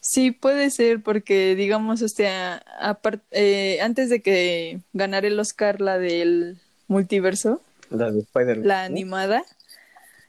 [0.00, 5.80] Sí, puede ser, porque digamos, este, a- apar- eh, antes de que ganara el Oscar
[5.80, 8.66] la del multiverso, La de Spider-Man.
[8.66, 9.44] la animada,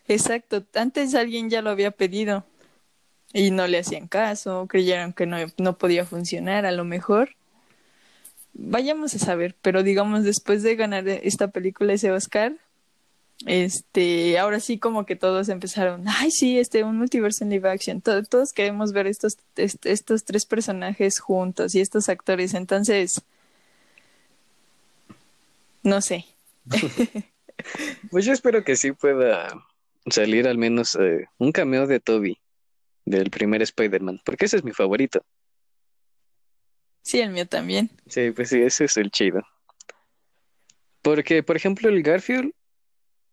[0.07, 2.43] exacto, antes alguien ya lo había pedido
[3.33, 7.31] y no le hacían caso, creyeron que no, no podía funcionar, a lo mejor.
[8.53, 12.53] Vayamos a saber, pero digamos, después de ganar esta película ese Oscar,
[13.45, 18.02] este, ahora sí como que todos empezaron, ay sí, este, un multiverso en live action,
[18.02, 23.21] To- todos queremos ver estos, est- estos tres personajes juntos y estos actores, entonces,
[25.84, 26.26] no sé,
[28.12, 29.47] Pues yo espero que sí pueda
[30.10, 32.38] salir al menos eh, un cameo de Toby,
[33.06, 35.21] del primer Spider-Man, porque ese es mi favorito.
[37.02, 37.89] sí, el mío también.
[38.08, 39.41] Sí, pues sí, ese es el chido.
[41.02, 42.52] Porque, por ejemplo, el Garfield,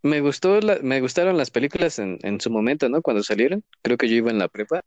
[0.05, 3.03] me gustó la- me gustaron las películas en, en su momento, ¿no?
[3.03, 3.65] Cuando salieron.
[3.83, 4.83] Creo que yo iba en la prepa.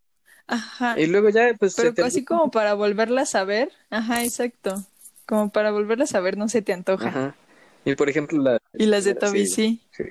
[0.48, 0.98] Ajá.
[1.00, 4.86] Y luego ya, pues, Pero te- así como para volverlas a ver, ajá, exacto.
[5.26, 7.08] Como para volverlas a ver no se te antoja.
[7.10, 7.36] Ajá.
[7.84, 8.60] Y por ejemplo, la...
[8.74, 9.82] Y las de Toby sí.
[9.92, 10.04] sí.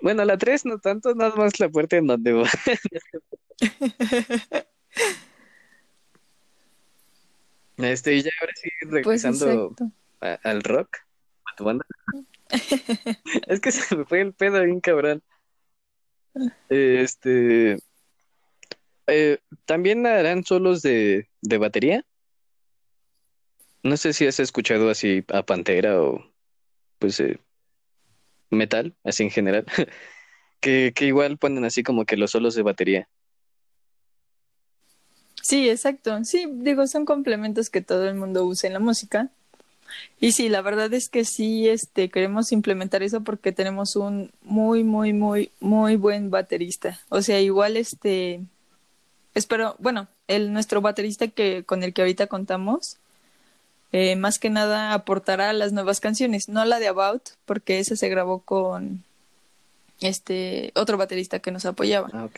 [0.00, 2.48] Bueno, la 3 no tanto, nada más la puerta en donde va.
[7.76, 9.74] Este, y ya ahora sí, Pues regresando
[10.20, 10.96] a- al rock,
[11.52, 11.84] a tu banda.
[13.46, 15.22] Es que se me fue el pedo bien cabrón.
[16.68, 17.78] Este.
[19.06, 22.04] eh, ¿También harán solos de, de batería?
[23.82, 26.24] No sé si has escuchado así a Pantera o
[26.98, 27.38] pues eh,
[28.50, 29.66] metal, así en general,
[30.60, 33.08] que, que igual ponen así como que los solos de batería.
[35.42, 36.24] Sí, exacto.
[36.24, 39.30] Sí, digo, son complementos que todo el mundo usa en la música.
[40.20, 44.84] Y sí, la verdad es que sí, este, queremos implementar eso porque tenemos un muy,
[44.84, 47.00] muy, muy, muy buen baterista.
[47.08, 48.40] O sea, igual este,
[49.34, 52.98] espero, bueno, el nuestro baterista que con el que ahorita contamos,
[53.92, 58.08] eh, más que nada aportará las nuevas canciones, no la de About, porque esa se
[58.08, 59.04] grabó con
[60.00, 62.08] este otro baterista que nos apoyaba.
[62.12, 62.28] Ah.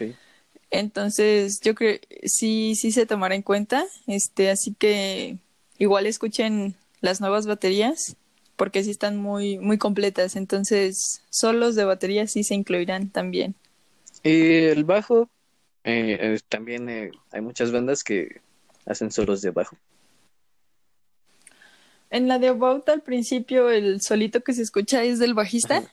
[0.70, 5.38] Entonces, yo creo sí, sí se tomará en cuenta, este, así que
[5.78, 6.74] igual escuchen
[7.06, 8.16] las nuevas baterías
[8.56, 10.34] porque sí están muy, muy completas.
[10.34, 13.54] Entonces, solos de batería sí se incluirán también.
[14.22, 15.28] Y el bajo,
[15.84, 18.40] eh, eh, también eh, hay muchas bandas que
[18.86, 19.76] hacen solos de bajo.
[22.10, 25.78] En la de About al principio el solito que se escucha es del bajista.
[25.78, 25.92] Ajá.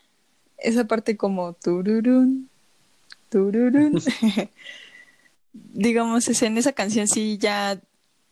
[0.57, 2.49] Esa parte como tururún,
[3.29, 4.01] tururún.
[5.53, 7.79] Digamos, es en esa canción sí ya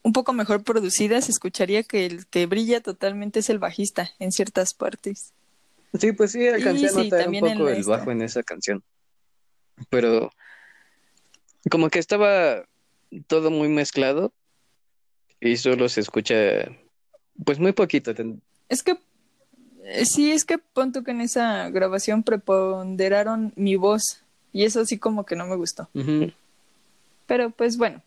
[0.03, 4.31] un poco mejor producida, se escucharía que el que brilla totalmente es el bajista en
[4.31, 5.33] ciertas partes.
[5.99, 8.83] Sí, pues sí, alcancé Y a sí, notar un poco el bajo en esa canción.
[9.89, 10.31] Pero
[11.69, 12.63] como que estaba
[13.27, 14.31] todo muy mezclado
[15.39, 16.35] y solo se escucha
[17.43, 18.13] pues muy poquito.
[18.69, 18.97] Es que
[19.83, 24.85] eh, sí, es que pon tú que en esa grabación preponderaron mi voz y eso
[24.85, 25.89] sí como que no me gustó.
[27.27, 28.01] Pero pues bueno,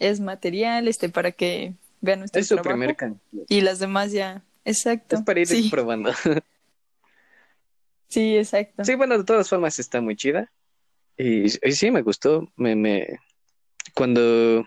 [0.00, 3.20] es material este para que vean nuestro Es su trabajo primer canción.
[3.48, 4.42] y las demás ya.
[4.64, 5.16] Exacto.
[5.16, 6.10] Es para ir sí, probando.
[8.08, 8.84] sí, exacto.
[8.84, 10.50] Sí, bueno, de todas formas está muy chida.
[11.16, 12.50] Y, y sí, me gustó.
[12.56, 13.06] Me, me...
[13.94, 14.66] Cuando...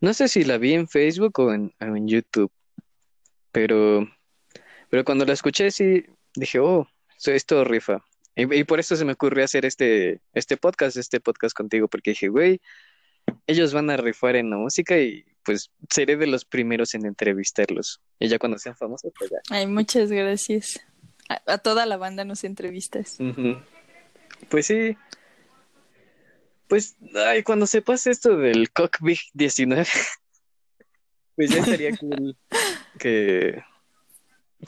[0.00, 2.52] No sé si la vi en Facebook o en, o en YouTube,
[3.50, 4.06] pero,
[4.90, 6.86] pero cuando la escuché sí dije, oh,
[7.24, 8.04] esto rifa.
[8.34, 12.10] Y, y por eso se me ocurrió hacer este, este podcast, este podcast contigo, porque
[12.10, 12.60] dije, güey,
[13.46, 18.00] ellos van a rifar en la música y pues seré de los primeros en entrevistarlos.
[18.18, 19.38] Y ya cuando sean famosos, pues ya.
[19.50, 20.80] Ay, muchas gracias.
[21.28, 23.18] A, a toda la banda nos entrevistas.
[24.48, 24.96] Pues sí.
[26.68, 29.86] Pues, ay, cuando se pase esto del Cockpit 19,
[31.36, 32.36] pues ya estaría cool
[32.98, 33.62] que,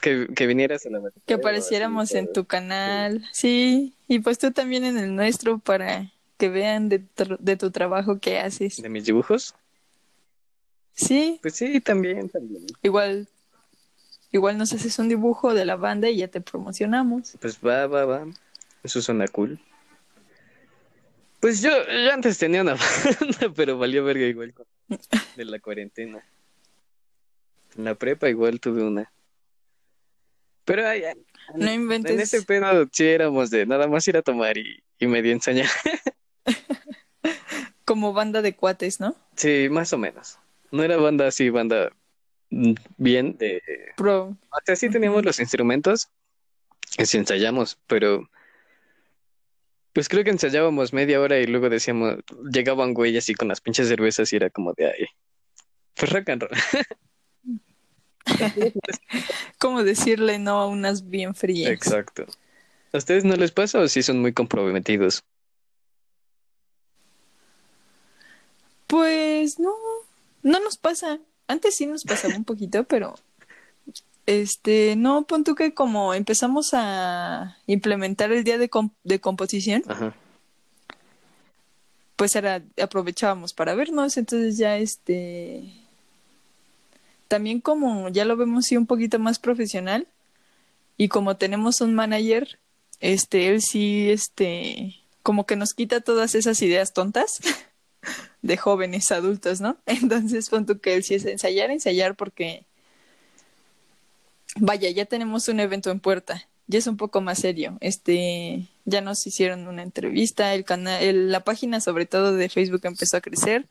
[0.00, 3.26] que, que vinieras a la Que apareciéramos así, en tu canal.
[3.32, 7.70] Sí, y pues tú también en el nuestro para que vean de, tu- de tu
[7.70, 8.80] trabajo que haces.
[8.80, 9.54] de mis dibujos.
[10.94, 12.64] Sí, Pues sí, también, también.
[12.82, 13.28] igual,
[14.32, 17.36] igual nos haces un dibujo de la banda y ya te promocionamos.
[17.40, 18.26] Pues va, va, va.
[18.82, 19.60] Eso suena cool.
[21.40, 22.74] Pues yo, yo antes tenía una
[23.20, 24.54] banda, pero valió verga igual
[25.36, 26.24] de la cuarentena.
[27.76, 29.12] En la prepa igual tuve una.
[30.64, 31.02] Pero ay,
[31.54, 32.20] No en inventes.
[32.34, 35.68] ese pedo sí éramos de nada más ir a tomar y, y medio ensayar.
[37.84, 39.14] Como banda de cuates, ¿no?
[39.36, 40.38] Sí, más o menos.
[40.70, 41.90] No era banda así, banda
[42.96, 43.62] bien de...
[43.96, 44.36] Pro.
[44.50, 46.10] O sea, sí teníamos los instrumentos,
[46.96, 48.28] y sí ensayamos, pero
[49.92, 52.16] pues creo que ensayábamos media hora y luego decíamos,
[52.52, 55.06] llegaban güeyes así con las pinches cervezas y era como de ahí.
[55.94, 56.50] Pues rock and roll.
[59.58, 61.72] ¿Cómo decirle no a unas bien frías?
[61.72, 62.26] Exacto.
[62.92, 65.24] ¿A ustedes no les pasa o sí son muy comprometidos?
[68.88, 69.70] Pues no,
[70.42, 71.20] no nos pasa.
[71.46, 73.14] Antes sí nos pasaba un poquito, pero
[74.28, 78.68] este, no, pon tú que como empezamos a implementar el día de,
[79.04, 80.14] de composición, Ajá.
[82.16, 85.72] pues era, aprovechábamos para vernos, entonces ya este,
[87.28, 90.06] también como ya lo vemos sí un poquito más profesional
[90.98, 92.58] y como tenemos un manager,
[93.00, 97.40] este, él sí, este, como que nos quita todas esas ideas tontas
[98.42, 99.76] de jóvenes adultos, ¿no?
[99.86, 102.64] Entonces pon tú que él sí es ensayar, ensayar porque,
[104.56, 109.00] vaya, ya tenemos un evento en puerta, ya es un poco más serio, este, ya
[109.00, 113.66] nos hicieron una entrevista, el canal, la página sobre todo de Facebook empezó a crecer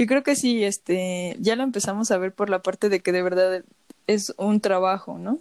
[0.00, 3.12] y creo que sí, este, ya lo empezamos a ver por la parte de que
[3.12, 3.62] de verdad
[4.06, 5.38] es un trabajo, ¿no?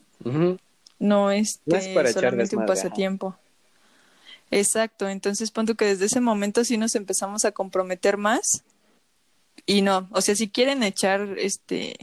[0.99, 3.37] No es No es para solamente un pasatiempo.
[4.51, 8.63] Exacto, entonces punto que desde ese momento sí nos empezamos a comprometer más
[9.65, 11.95] y no, o sea, si quieren echar este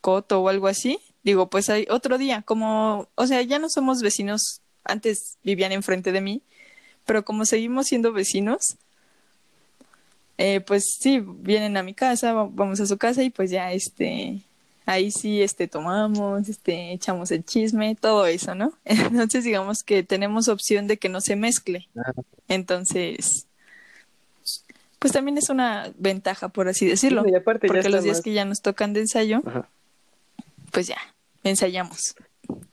[0.00, 4.00] coto o algo así, digo, pues hay otro día, como, o sea, ya no somos
[4.00, 6.42] vecinos, antes vivían enfrente de mí,
[7.04, 8.76] pero como seguimos siendo vecinos,
[10.38, 14.42] eh, pues sí, vienen a mi casa, vamos a su casa y pues ya, este,
[14.86, 18.72] ahí sí, este, tomamos, este, echamos el chisme, todo eso, ¿no?
[18.84, 21.88] Entonces digamos que tenemos opción de que no se mezcle.
[22.48, 23.46] Entonces,
[24.98, 27.24] pues también es una ventaja, por así decirlo.
[27.44, 29.42] porque los días que ya nos tocan de ensayo,
[30.70, 30.98] pues ya,
[31.42, 32.14] ensayamos.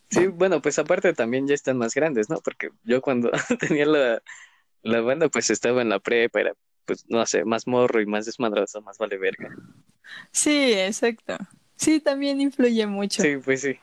[0.10, 2.40] Sí, bueno, pues aparte también ya están más grandes, ¿no?
[2.40, 4.22] Porque yo cuando tenía la,
[4.84, 6.54] la banda, pues estaba en la prepa, era,
[6.86, 9.50] pues, no sé, más morro y más desmadroso, más vale verga.
[10.32, 11.38] Sí, exacto.
[11.84, 13.22] Sí, también influye mucho.
[13.22, 13.78] Sí, pues sí.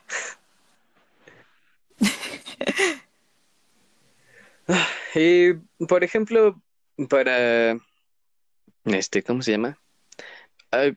[5.13, 5.53] y,
[5.85, 6.59] por ejemplo,
[7.09, 7.77] para,
[8.85, 9.77] este, ¿cómo se llama?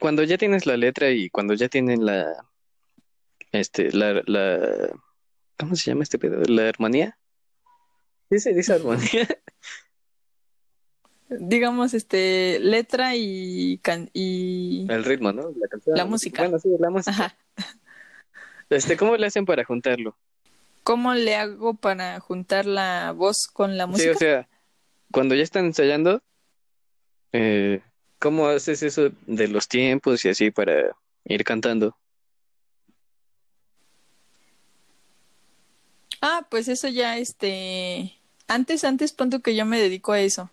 [0.00, 2.24] Cuando ya tienes la letra y cuando ya tienen la,
[3.52, 4.88] este, la, la,
[5.58, 6.40] ¿cómo se llama este pedo?
[6.46, 7.18] ¿La armonía?
[8.30, 9.28] ¿Sí se dice armonía?
[11.28, 13.80] digamos, este, letra y,
[14.12, 14.86] y...
[14.88, 15.50] El ritmo, ¿no?
[15.56, 16.42] La, canción, la música.
[16.42, 17.36] Bueno, sí, la música.
[18.70, 20.16] Este, ¿cómo le hacen para juntarlo?
[20.82, 24.10] ¿Cómo le hago para juntar la voz con la música?
[24.10, 24.48] Sí, o sea,
[25.12, 26.22] cuando ya están ensayando,
[27.32, 27.82] eh,
[28.18, 31.96] ¿cómo haces eso de los tiempos y así para ir cantando?
[36.20, 38.14] Ah, pues eso ya, este,
[38.48, 40.50] antes, antes, punto que yo me dedico a eso.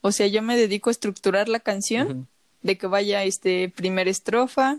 [0.00, 2.28] O sea, yo me dedico a estructurar la canción,
[2.62, 4.78] de que vaya este primera estrofa,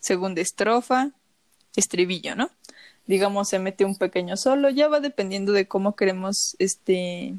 [0.00, 1.10] segunda estrofa,
[1.76, 2.50] estribillo, ¿no?
[3.06, 7.34] Digamos, se mete un pequeño solo, ya va dependiendo de cómo queremos este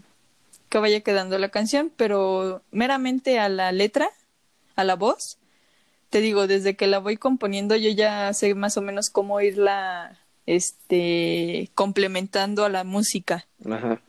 [0.69, 4.09] que vaya quedando la canción, pero meramente a la letra,
[4.75, 5.37] a la voz,
[6.09, 10.19] te digo, desde que la voy componiendo yo ya sé más o menos cómo irla
[10.45, 13.47] este complementando a la música.
[13.69, 14.01] Ajá.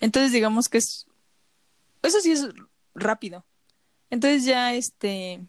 [0.00, 1.06] Entonces digamos que es
[2.02, 2.48] eso sí es
[2.94, 3.44] rápido.
[4.10, 5.40] Entonces ya este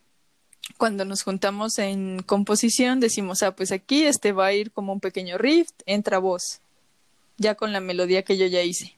[0.78, 5.00] cuando nos juntamos en composición decimos, ah, pues aquí este va a ir como un
[5.00, 6.62] pequeño riff, entra voz,
[7.38, 8.96] ya con la melodía que yo ya hice.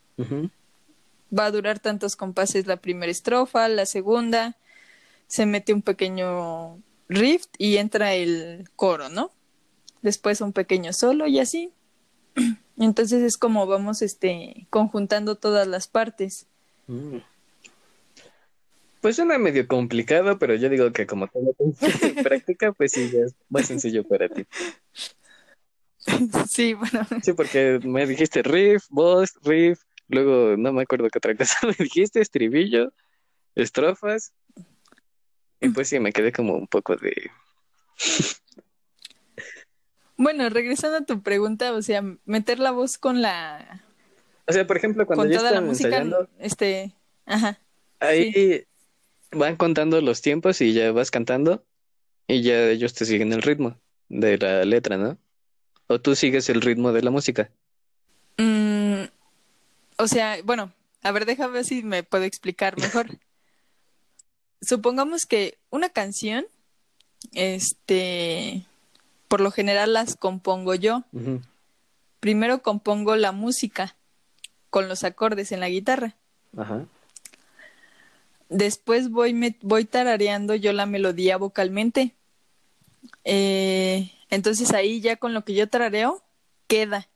[1.37, 4.57] Va a durar tantos compases la primera estrofa, la segunda,
[5.27, 6.77] se mete un pequeño
[7.09, 9.31] riff y entra el coro, ¿no?
[10.01, 11.71] Después un pequeño solo y así.
[12.77, 16.45] Entonces es como vamos este conjuntando todas las partes.
[16.87, 17.17] Mm.
[19.03, 21.75] Pues suena medio complicado, pero yo digo que como todo en
[22.23, 24.45] práctica, pues sí, ya es más sencillo para ti.
[26.47, 27.05] Sí, bueno.
[27.21, 31.75] Sí, porque me dijiste riff, voz, riff, luego no me acuerdo qué otra cosa me
[31.77, 32.93] dijiste, estribillo,
[33.55, 34.31] estrofas.
[35.59, 37.29] Y pues sí, me quedé como un poco de...
[40.15, 43.83] Bueno, regresando a tu pregunta, o sea, meter la voz con la...
[44.47, 46.05] O sea, por ejemplo, cuando ya toda la música,
[46.39, 46.93] este...
[47.25, 47.59] Ajá.
[47.99, 48.65] Ahí
[49.35, 51.63] van contando los tiempos y ya vas cantando
[52.27, 53.77] y ya ellos te siguen el ritmo
[54.09, 55.17] de la letra, ¿no?
[55.87, 57.49] ¿O tú sigues el ritmo de la música?
[58.37, 59.03] Mm,
[59.97, 60.71] o sea, bueno,
[61.01, 63.07] a ver, déjame ver si me puedo explicar mejor.
[64.61, 66.45] Supongamos que una canción,
[67.33, 68.65] este,
[69.27, 71.03] por lo general las compongo yo.
[72.19, 73.95] Primero compongo la música
[74.69, 76.15] con los acordes en la guitarra.
[76.57, 76.85] Ajá.
[78.53, 82.13] Después voy, me, voy tarareando yo la melodía vocalmente.
[83.23, 86.23] Eh, entonces ahí ya con lo que yo tarareo,
[86.67, 87.09] queda.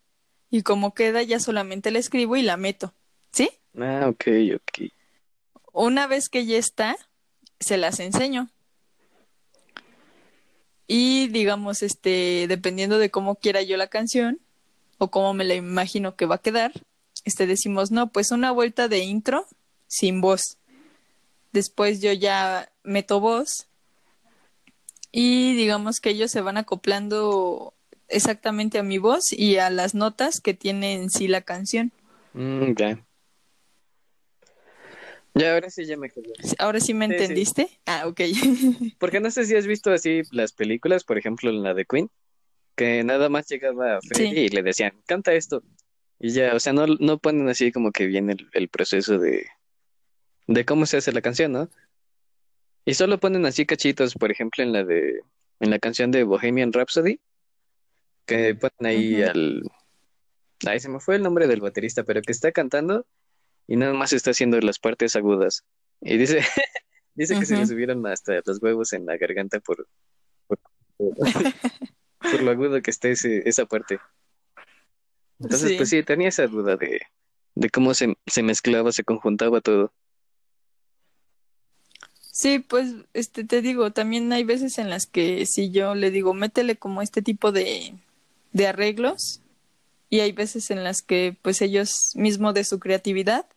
[0.50, 2.92] Y como queda, ya solamente la escribo y la meto.
[3.32, 3.52] ¿Sí?
[3.78, 4.26] Ah, ok,
[4.56, 4.92] ok.
[5.74, 6.98] Una vez que ya está,
[7.60, 8.50] se las enseño.
[10.88, 14.40] Y digamos, este, dependiendo de cómo quiera yo la canción
[14.98, 16.72] o cómo me la imagino que va a quedar,
[17.26, 19.46] este decimos, no, pues una vuelta de intro
[19.86, 20.57] sin voz.
[21.52, 23.68] Después yo ya meto voz
[25.12, 27.74] y digamos que ellos se van acoplando
[28.08, 31.92] exactamente a mi voz y a las notas que tiene en sí la canción.
[32.34, 33.04] Mm, ya.
[35.34, 36.34] Ya, ahora sí ya me quedé.
[36.58, 37.70] ¿Ahora sí me entendiste?
[37.86, 38.22] Ah, ok.
[39.00, 42.10] Porque no sé si has visto así las películas, por ejemplo, la de Queen,
[42.76, 45.64] que nada más llegaba a Freddy y le decían, canta esto.
[46.20, 49.46] Y ya, o sea, no, no ponen así como que viene el proceso de,
[50.48, 51.70] de cómo se hace la canción, ¿no?
[52.86, 55.22] Y solo ponen así cachitos, por ejemplo, en la de
[55.60, 57.20] en la canción de Bohemian Rhapsody,
[58.26, 59.64] que ponen ahí al
[60.66, 63.06] Ahí se me fue el nombre del baterista, pero que está cantando
[63.68, 65.64] y nada más está haciendo las partes agudas.
[66.02, 66.40] Y dice
[67.16, 69.88] dice que se le subieron hasta los huevos en la garganta por,
[70.98, 74.00] por lo agudo que está ese, esa parte.
[75.40, 77.02] Entonces, pues sí, tenía esa duda de,
[77.54, 79.94] de cómo se, se mezclaba, se conjuntaba todo.
[82.38, 86.36] Sí, pues este te digo, también hay veces en las que si yo le digo,
[86.36, 87.96] métele como este tipo de,
[88.54, 89.42] de arreglos,
[90.12, 93.48] y hay veces en las que pues ellos mismos de su creatividad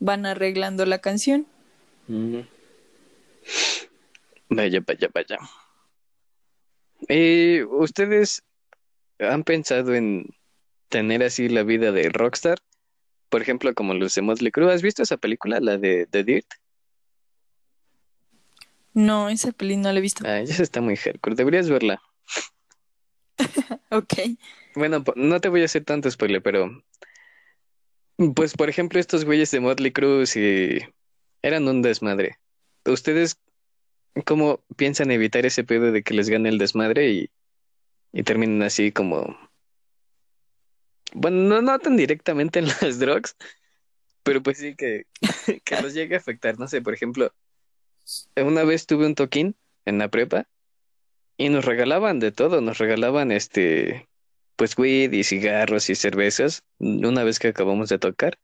[0.00, 1.46] van arreglando la canción.
[4.50, 5.38] Vaya, vaya, vaya.
[7.08, 8.42] Eh, ¿Ustedes
[9.18, 10.26] han pensado en
[10.90, 12.58] tener así la vida de rockstar?
[13.30, 14.74] Por ejemplo, como los de Motley Crue.
[14.74, 16.46] ¿Has visto esa película, la de The Dirt?
[18.94, 20.24] No, esa película no la he visto.
[20.26, 21.36] Ah, esa está muy hardcore.
[21.36, 22.00] Deberías verla.
[23.90, 24.14] ok.
[24.74, 26.82] Bueno, no te voy a hacer tanto spoiler, pero
[28.34, 30.78] pues por ejemplo estos güeyes de Motley Crue y
[31.42, 32.38] eran un desmadre.
[32.84, 33.38] ¿Ustedes
[34.24, 37.30] cómo piensan evitar ese pedo de que les gane el desmadre y,
[38.12, 39.36] y terminen así como
[41.14, 43.36] bueno, no, no tan directamente en las drugs,
[44.22, 45.06] pero pues sí que,
[45.64, 46.58] que los llegue a afectar.
[46.58, 47.32] No sé, por ejemplo,
[48.36, 50.46] una vez tuve un toquín en la prepa
[51.36, 54.08] y nos regalaban de todo, nos regalaban este,
[54.56, 58.38] pues weed y cigarros y cervezas una vez que acabamos de tocar.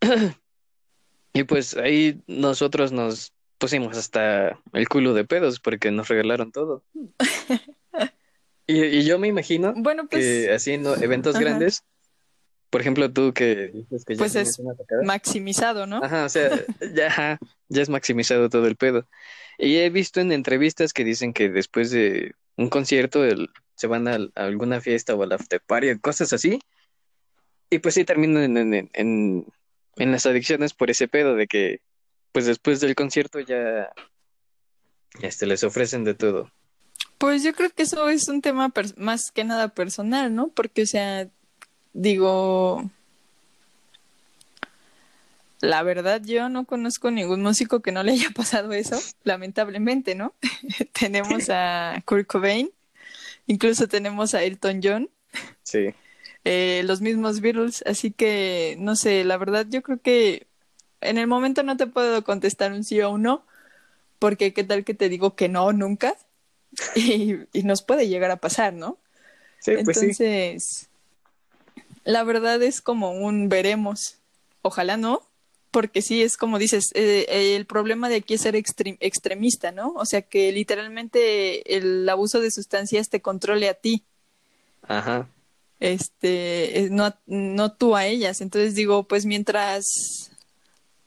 [1.32, 6.82] y pues ahí nosotros nos pusimos hasta el culo de pedos porque nos regalaron todo.
[8.66, 11.84] y, y, yo me imagino bueno, pues, que haciendo eventos grandes,
[12.72, 14.58] por ejemplo tú que dices que ya pues es
[15.04, 16.02] maximizado, ¿no?
[16.02, 16.48] Ajá, o sea,
[16.94, 19.06] ya, ya es maximizado todo el pedo.
[19.58, 24.08] Y he visto en entrevistas que dicen que después de un concierto el, se van
[24.08, 26.60] a, alguna fiesta o al after party, cosas así.
[27.68, 29.46] Y pues sí terminan en, en, en,
[29.96, 31.82] en, las adicciones por ese pedo de que
[32.32, 33.92] pues después del concierto ya
[35.20, 36.50] este, les ofrecen de todo.
[37.18, 40.48] Pues yo creo que eso es un tema más que nada personal, ¿no?
[40.48, 41.28] Porque, o sea,
[41.92, 42.90] digo,
[45.62, 50.34] la verdad, yo no conozco ningún músico que no le haya pasado eso, lamentablemente, ¿no?
[50.92, 52.70] tenemos a Kurt Cobain,
[53.46, 55.10] incluso tenemos a Elton John.
[55.62, 55.94] Sí.
[56.44, 60.48] Eh, los mismos Beatles, así que, no sé, la verdad, yo creo que
[61.00, 63.46] en el momento no te puedo contestar un sí o un no,
[64.18, 66.16] porque qué tal que te digo que no, nunca,
[66.96, 68.98] y, y nos puede llegar a pasar, ¿no?
[69.60, 70.88] Sí, pues Entonces,
[72.04, 74.18] la verdad es como un veremos.
[74.62, 75.22] Ojalá no,
[75.70, 79.92] porque sí, es como dices, eh, el problema de aquí es ser extremista, ¿no?
[79.96, 84.04] O sea, que literalmente el abuso de sustancias te controle a ti.
[84.82, 85.28] Ajá.
[85.80, 88.40] Este, no, no tú a ellas.
[88.40, 90.30] Entonces digo, pues mientras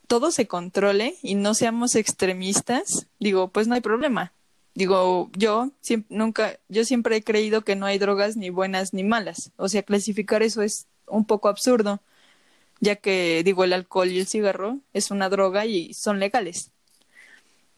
[0.07, 4.33] todo se controle y no seamos extremistas, digo, pues no hay problema.
[4.75, 9.03] Digo, yo siempre, nunca, yo siempre he creído que no hay drogas ni buenas ni
[9.03, 9.51] malas.
[9.57, 11.99] O sea, clasificar eso es un poco absurdo
[12.79, 16.71] ya que digo el alcohol y el cigarro es una droga y son legales.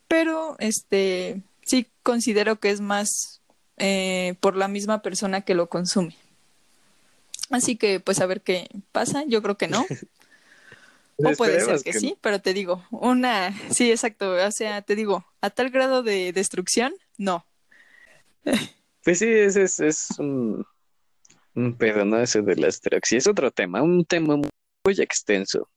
[0.07, 3.41] Pero este sí considero que es más
[3.77, 6.15] eh, por la misma persona que lo consume.
[7.49, 9.85] Así que pues a ver qué pasa, yo creo que no.
[11.17, 15.25] o puede ser que, sí, pero te digo, una, sí, exacto, o sea, te digo,
[15.47, 17.45] a tal grado de destrucción, no.
[19.03, 20.65] Pues sí, ese es, es un,
[21.55, 22.19] un pedo, ¿no?
[22.19, 23.09] Ese de las drogas.
[23.13, 24.49] Y es otro tema, un tema muy
[24.87, 25.69] muy extenso.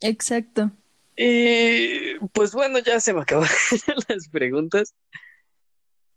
[0.00, 0.70] Exacto.
[1.16, 3.50] Y pues bueno, ya se me acabaron
[4.08, 4.94] las preguntas.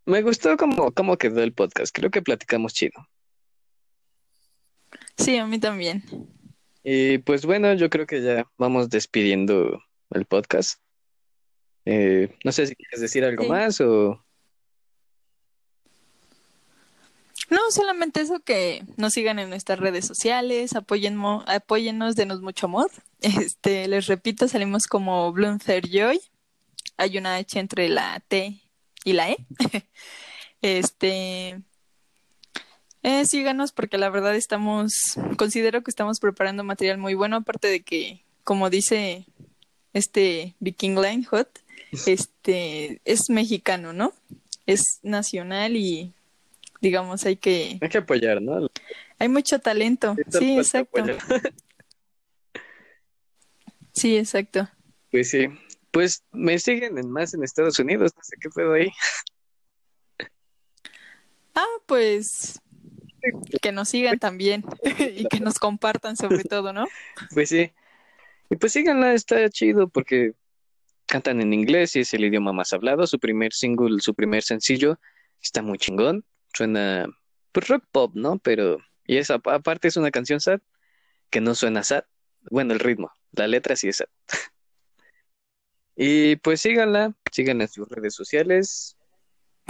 [0.05, 1.95] Me gustó cómo, cómo quedó el podcast.
[1.95, 3.07] Creo que platicamos chido.
[5.17, 6.03] Sí, a mí también.
[6.83, 9.81] Y pues bueno, yo creo que ya vamos despidiendo
[10.11, 10.81] el podcast.
[11.89, 14.21] Eh, no sé si quieres decir algo más o...
[17.49, 22.91] No, solamente eso que nos sigan en nuestras redes sociales, apoyen, apóyennos, denos mucho amor.
[23.21, 26.19] Este, les repito, salimos como Bloomfer Joy.
[26.97, 28.61] Hay una H entre la T
[29.05, 29.37] y la E.
[30.61, 31.61] Este,
[33.03, 37.81] eh, síganos porque la verdad estamos, considero que estamos preparando material muy bueno, aparte de
[37.81, 39.25] que, como dice
[39.93, 41.47] este Viking Line Hot,
[41.91, 44.13] este, es mexicano, ¿no?
[44.65, 46.13] Es nacional y
[46.81, 47.77] digamos, hay que...
[47.81, 48.69] Hay que apoyar, ¿no?
[49.19, 50.15] Hay mucho talento.
[50.29, 51.03] Sí, exacto.
[53.93, 54.69] Sí, exacto.
[55.09, 55.47] Pues sí.
[55.89, 58.91] Pues me siguen en más en Estados Unidos, no sé qué puedo ahí.
[61.55, 62.61] Ah, pues
[63.61, 64.63] que nos sigan también
[65.15, 66.87] y que nos compartan sobre todo, ¿no?
[67.33, 67.71] Pues sí.
[68.49, 70.33] Y pues síganla, está chido porque
[71.07, 73.07] cantan en inglés y es el idioma más hablado.
[73.07, 74.99] Su primer single, su primer sencillo
[75.41, 77.07] está muy chingón, suena
[77.51, 78.37] pues rock pop, ¿no?
[78.39, 80.59] Pero, y esa aparte es una canción sad
[81.29, 82.03] que no suena sad,
[82.51, 84.07] bueno, el ritmo, la letra sí es sad.
[85.95, 88.97] y pues síganla, síganla en sus redes sociales,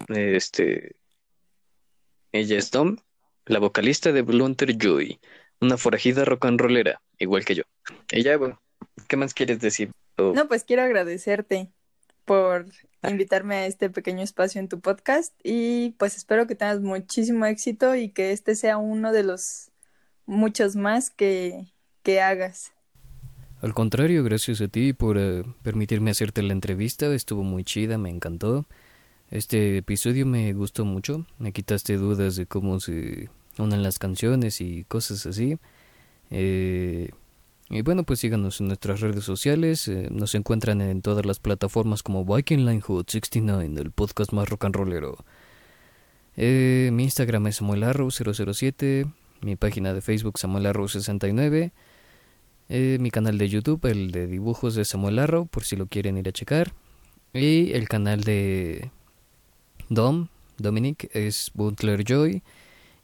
[0.10, 0.96] este,
[2.32, 2.98] ella es Tom,
[3.46, 5.20] la vocalista de Blunter Joy,
[5.62, 7.64] una forajida rock and rollera, igual que yo.
[8.12, 8.62] Ella, bueno,
[9.08, 9.92] ¿qué más quieres decir?
[10.18, 11.70] No, pues quiero agradecerte
[12.26, 12.66] por
[13.08, 17.96] invitarme a este pequeño espacio en tu podcast y pues espero que tengas muchísimo éxito
[17.96, 19.72] y que este sea uno de los
[20.26, 21.68] muchos más que,
[22.04, 22.74] que hagas.
[23.62, 28.10] Al contrario, gracias a ti por eh, permitirme hacerte la entrevista, estuvo muy chida, me
[28.10, 28.66] encantó.
[29.32, 34.84] Este episodio me gustó mucho, me quitaste dudas de cómo se unen las canciones y
[34.86, 35.58] cosas así.
[36.30, 37.10] Eh,
[37.70, 39.88] y bueno, pues síganos en nuestras redes sociales.
[39.88, 44.48] Eh, nos encuentran en todas las plataformas como Viking Line Hood 69, el podcast más
[44.48, 45.18] rock and rollero.
[46.38, 49.06] Eh, mi Instagram es Samuel 007.
[49.42, 51.74] Mi página de Facebook Samuel 69.
[52.70, 56.18] Eh, mi canal de YouTube, el de dibujos de Samuel Arrow, por si lo quieren
[56.18, 56.74] ir a checar.
[57.34, 58.92] Y el canal de
[59.90, 62.44] Dom, Dominic, es Butler Joy.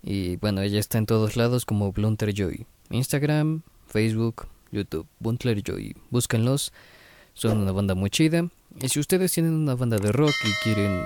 [0.02, 2.66] Y bueno, ella está en todos lados como Blunter Joy.
[2.90, 5.96] Instagram, Facebook, YouTube, Buntler Joy.
[6.10, 6.74] Búsquenlos,
[7.34, 8.50] son una banda muy chida.
[8.82, 11.00] Y si ustedes tienen una banda de rock y quieren,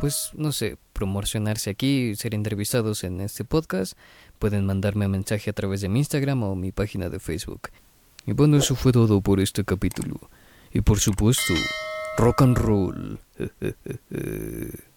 [0.00, 3.94] pues, no sé, promocionarse aquí, ser entrevistados en este podcast,
[4.38, 7.70] pueden mandarme un mensaje a través de mi Instagram o mi página de Facebook.
[8.26, 10.20] Y bueno, eso fue todo por este capítulo.
[10.72, 11.54] Y por supuesto,
[12.16, 13.18] rock and roll.